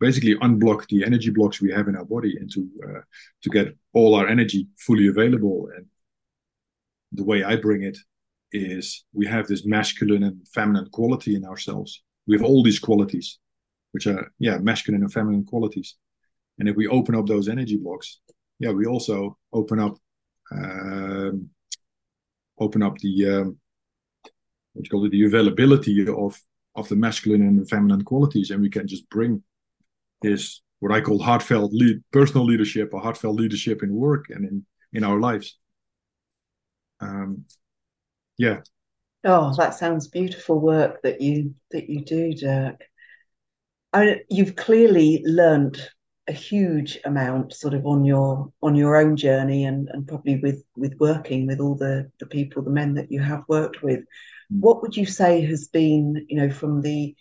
[0.00, 3.00] basically unblock the energy blocks we have in our body and to uh,
[3.42, 5.86] to get all our energy fully available and
[7.14, 7.98] the way I bring it
[8.52, 12.02] is we have this masculine and feminine quality in ourselves.
[12.26, 13.38] We have all these qualities,
[13.92, 15.96] which are yeah masculine and feminine qualities,
[16.58, 18.20] and if we open up those energy blocks,
[18.58, 19.96] yeah, we also open up
[20.52, 21.50] um,
[22.58, 23.58] open up the um,
[24.72, 26.40] what you call it the availability of
[26.74, 29.42] of the masculine and the feminine qualities, and we can just bring
[30.22, 34.66] this what I call heartfelt lead, personal leadership or heartfelt leadership in work and in
[34.92, 35.58] in our lives.
[37.00, 37.44] Um,
[38.38, 38.60] yeah.
[39.24, 42.80] Oh, that sounds beautiful work that you that you do, Dirk.
[43.92, 45.80] I, you've clearly learned
[46.26, 50.64] a huge amount sort of on your on your own journey and and probably with
[50.76, 54.60] with working with all the the people the men that you have worked with mm.
[54.60, 57.14] what would you say has been you know from the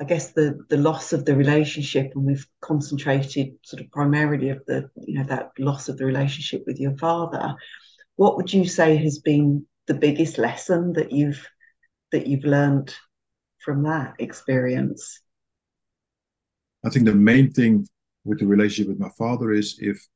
[0.00, 4.62] i guess the the loss of the relationship and we've concentrated sort of primarily of
[4.66, 7.54] the you know that loss of the relationship with your father
[8.16, 11.48] what would you say has been the biggest lesson that you've
[12.12, 12.94] that you've learned
[13.58, 15.22] from that experience
[16.84, 17.86] i think the main thing
[18.24, 20.06] with the relationship with my father is if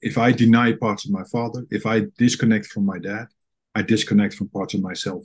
[0.00, 3.26] if I deny parts of my father, if I disconnect from my dad,
[3.74, 5.24] I disconnect from parts of myself.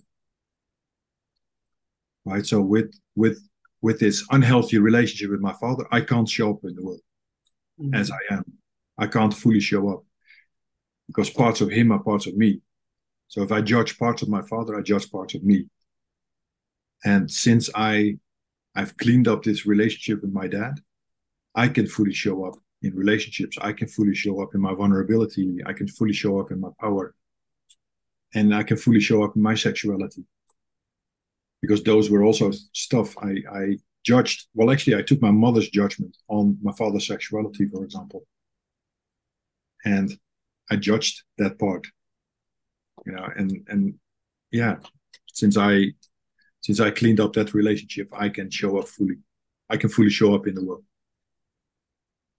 [2.25, 2.45] Right.
[2.45, 3.41] So with with
[3.81, 7.01] with this unhealthy relationship with my father, I can't show up in the world
[7.79, 7.95] mm-hmm.
[7.95, 8.43] as I am.
[8.97, 10.03] I can't fully show up
[11.07, 12.61] because parts of him are parts of me.
[13.29, 15.67] So if I judge parts of my father, I judge parts of me.
[17.03, 18.17] And since I
[18.75, 20.79] I've cleaned up this relationship with my dad,
[21.57, 22.53] I can fully show up
[22.83, 23.57] in relationships.
[23.59, 25.59] I can fully show up in my vulnerability.
[25.65, 27.15] I can fully show up in my power.
[28.35, 30.23] And I can fully show up in my sexuality.
[31.59, 34.47] Because those were also stuff I, I judged.
[34.53, 38.27] Well, actually, I took my mother's judgment on my father's sexuality, for example.
[39.83, 40.15] And
[40.69, 41.87] I judged that part.
[43.05, 43.95] You know, and and
[44.51, 44.75] yeah,
[45.33, 45.93] since I
[46.61, 49.17] since I cleaned up that relationship, I can show up fully.
[49.69, 50.83] I can fully show up in the world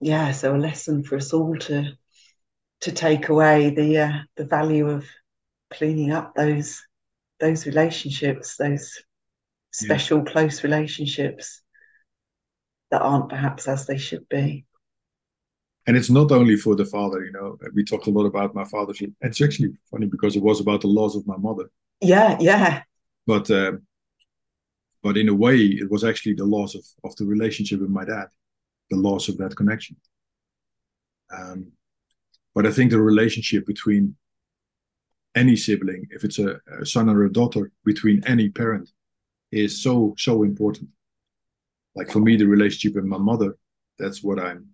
[0.01, 1.91] yeah, so a lesson for us all to
[2.81, 5.05] to take away the uh, the value of
[5.69, 6.81] cleaning up those
[7.39, 9.01] those relationships, those
[9.71, 10.31] special yeah.
[10.31, 11.61] close relationships
[12.91, 14.65] that aren't perhaps as they should be.
[15.87, 17.57] And it's not only for the father, you know.
[17.73, 18.93] We talked a lot about my father.
[19.21, 21.69] It's actually funny because it was about the loss of my mother.
[22.01, 22.83] Yeah, yeah.
[23.25, 23.73] But uh,
[25.03, 28.05] but in a way, it was actually the loss of of the relationship with my
[28.05, 28.27] dad
[28.89, 29.95] the loss of that connection.
[31.35, 31.71] Um,
[32.55, 34.15] but I think the relationship between
[35.35, 38.89] any sibling, if it's a, a, son or a daughter, between any parent,
[39.51, 40.89] is so so important.
[41.95, 43.57] Like for me, the relationship with my mother,
[43.97, 44.67] that's what I'm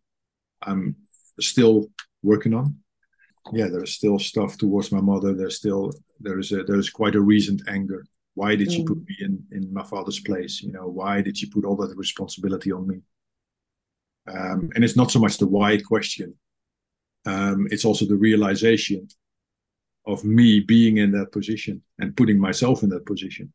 [0.62, 0.96] I'm
[1.40, 1.88] still
[2.24, 2.78] working on.
[3.54, 5.34] Yeah, there's still stuff towards my mother.
[5.34, 8.06] There's still there's a, there's quite a recent anger.
[8.34, 8.72] Why did mm.
[8.72, 10.62] she put me in in my father's place?
[10.62, 13.02] You know, why did she put all that responsibility on me?
[14.28, 16.34] Um, and it's not so much the why question,
[17.26, 19.08] um, it's also the realization
[20.08, 23.52] of me being in that position and putting myself in that position.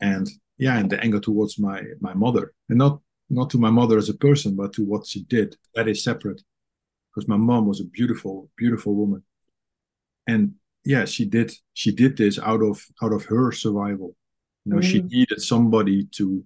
[0.00, 0.28] And
[0.58, 4.08] yeah, and the anger towards my my mother, and not not to my mother as
[4.08, 5.56] a person, but to what she did.
[5.74, 6.42] That is separate,
[7.10, 9.22] because my mom was a beautiful, beautiful woman,
[10.26, 14.14] and yeah, she did she did this out of out of her survival.
[14.64, 14.84] You know, mm.
[14.84, 16.44] she needed somebody to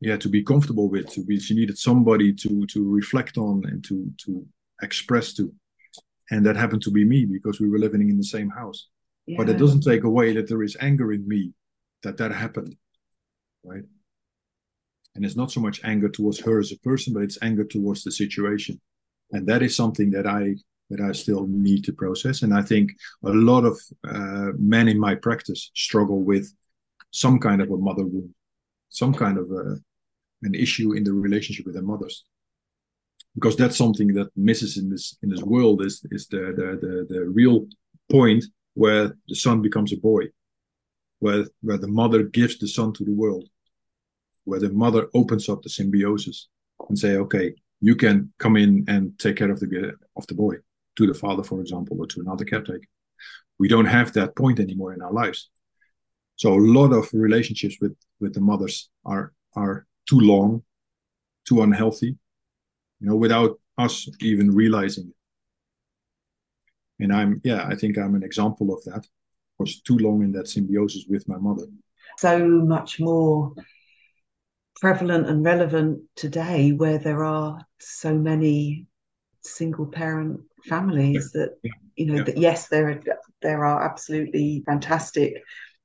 [0.00, 3.84] yeah to be comfortable with to be she needed somebody to to reflect on and
[3.84, 4.46] to to
[4.82, 5.52] express to.
[6.30, 8.88] And that happened to be me because we were living in the same house.
[9.26, 9.36] Yeah.
[9.38, 11.52] but it doesn't take away that there is anger in me
[12.02, 12.74] that that happened
[13.62, 13.82] right?
[15.14, 18.04] And it's not so much anger towards her as a person but it's anger towards
[18.04, 18.80] the situation.
[19.32, 20.54] And that is something that i
[20.90, 22.42] that i still need to process.
[22.42, 22.92] And i think
[23.24, 23.76] a lot of
[24.14, 26.46] uh, men in my practice struggle with
[27.10, 28.34] some kind of a mother wound
[28.88, 29.76] some kind of a
[30.42, 32.24] an issue in the relationship with their mothers.
[33.34, 37.14] Because that's something that misses in this in this world is is the the the,
[37.14, 37.66] the real
[38.10, 40.24] point where the son becomes a boy
[41.20, 43.48] where where the mother gives the son to the world
[44.44, 46.48] where the mother opens up the symbiosis
[46.88, 50.56] and say okay you can come in and take care of the of the boy
[50.96, 52.86] to the father for example or to another caretaker.
[53.58, 55.48] We don't have that point anymore in our lives.
[56.36, 60.62] So a lot of relationships with with the mothers are are too long,
[61.46, 62.16] too unhealthy,
[63.00, 65.14] you know, without us even realizing it.
[67.04, 69.04] And I'm, yeah, I think I'm an example of that.
[69.04, 71.66] I was too long in that symbiosis with my mother.
[72.16, 73.52] So much more
[74.80, 78.86] prevalent and relevant today where there are so many
[79.42, 81.56] single parent families that
[81.96, 82.22] you know, yeah.
[82.22, 83.00] that yes, there are
[83.42, 85.42] there are absolutely fantastic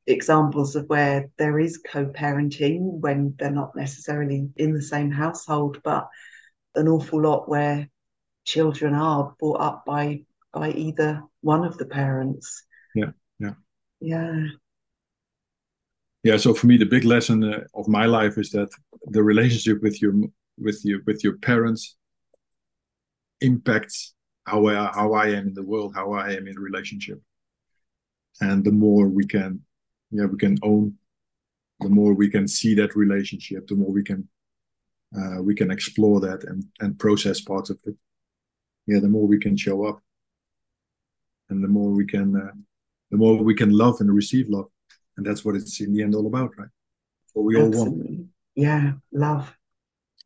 [0.07, 6.07] examples of where there is co-parenting when they're not necessarily in the same household, but
[6.75, 7.89] an awful lot where
[8.45, 12.63] children are brought up by by either one of the parents.
[12.93, 13.53] Yeah, yeah,
[13.99, 14.43] yeah.
[16.23, 16.37] Yeah.
[16.37, 18.69] So for me, the big lesson uh, of my life is that
[19.05, 20.13] the relationship with your
[20.57, 21.95] with your with your parents
[23.41, 24.13] impacts
[24.45, 27.21] how I how I am in the world, how I am in relationship,
[28.41, 29.61] and the more we can,
[30.13, 30.95] yeah, we can own,
[31.79, 34.27] the more we can see that relationship, the more we can
[35.17, 37.95] uh, we can explore that and and process parts of it.
[38.87, 40.01] Yeah, the more we can show up,
[41.49, 42.55] and the more we can, uh,
[43.11, 44.69] the more we can love and receive love,
[45.17, 46.69] and that's what it's in the end all about, right?
[47.33, 47.79] What we Absolutely.
[47.79, 48.27] all want.
[48.55, 49.55] Yeah, love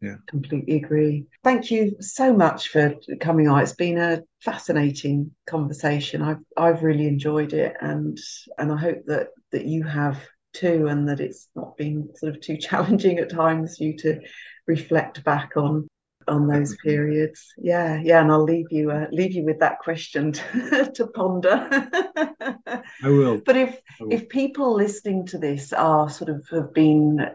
[0.01, 6.21] yeah completely agree thank you so much for coming on it's been a fascinating conversation
[6.21, 8.17] i've i've really enjoyed it and
[8.59, 10.21] and i hope that that you have
[10.53, 14.19] too and that it's not been sort of too challenging at times for you to
[14.67, 15.87] reflect back on
[16.27, 17.53] on those periods.
[17.57, 21.67] Yeah yeah and i'll leave you uh, leave you with that question to, to ponder.
[23.03, 23.41] I will.
[23.45, 24.11] But if will.
[24.11, 27.29] if people listening to this are sort of have been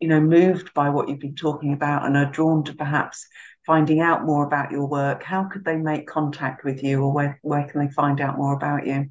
[0.00, 3.26] you know moved by what you've been talking about and are drawn to perhaps
[3.64, 7.38] finding out more about your work how could they make contact with you or where,
[7.42, 9.06] where can they find out more about you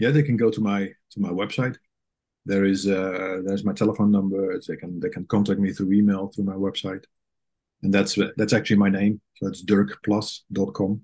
[0.00, 1.76] yeah they can go to my to my website
[2.46, 6.28] there is uh there's my telephone number they can they can contact me through email
[6.28, 7.04] through my website
[7.82, 11.00] and that's that's actually my name so it's dirkplas.com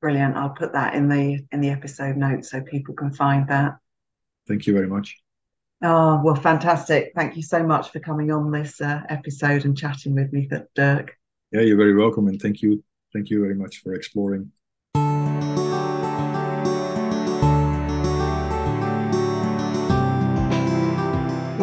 [0.00, 3.76] brilliant i'll put that in the in the episode notes so people can find that
[4.46, 5.16] thank you very much
[5.82, 7.12] Oh, well, fantastic.
[7.16, 11.16] Thank you so much for coming on this uh, episode and chatting with me, Dirk.
[11.52, 12.28] Yeah, you're very welcome.
[12.28, 12.84] And thank you.
[13.14, 14.52] Thank you very much for exploring.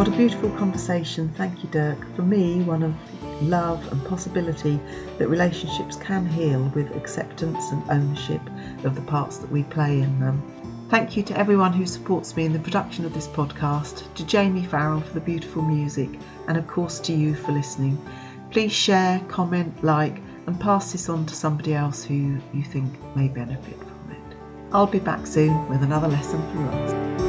[0.07, 1.33] What a beautiful conversation.
[1.35, 2.15] Thank you, Dirk.
[2.15, 2.95] For me, one of
[3.43, 4.79] love and possibility
[5.17, 8.39] that relationships can heal with acceptance and ownership
[8.85, 10.87] of the parts that we play in them.
[10.89, 14.63] Thank you to everyone who supports me in the production of this podcast, to Jamie
[14.63, 16.09] Farrell for the beautiful music,
[16.47, 18.01] and of course to you for listening.
[18.49, 23.27] Please share, comment, like, and pass this on to somebody else who you think may
[23.27, 24.37] benefit from it.
[24.71, 27.26] I'll be back soon with another lesson for us.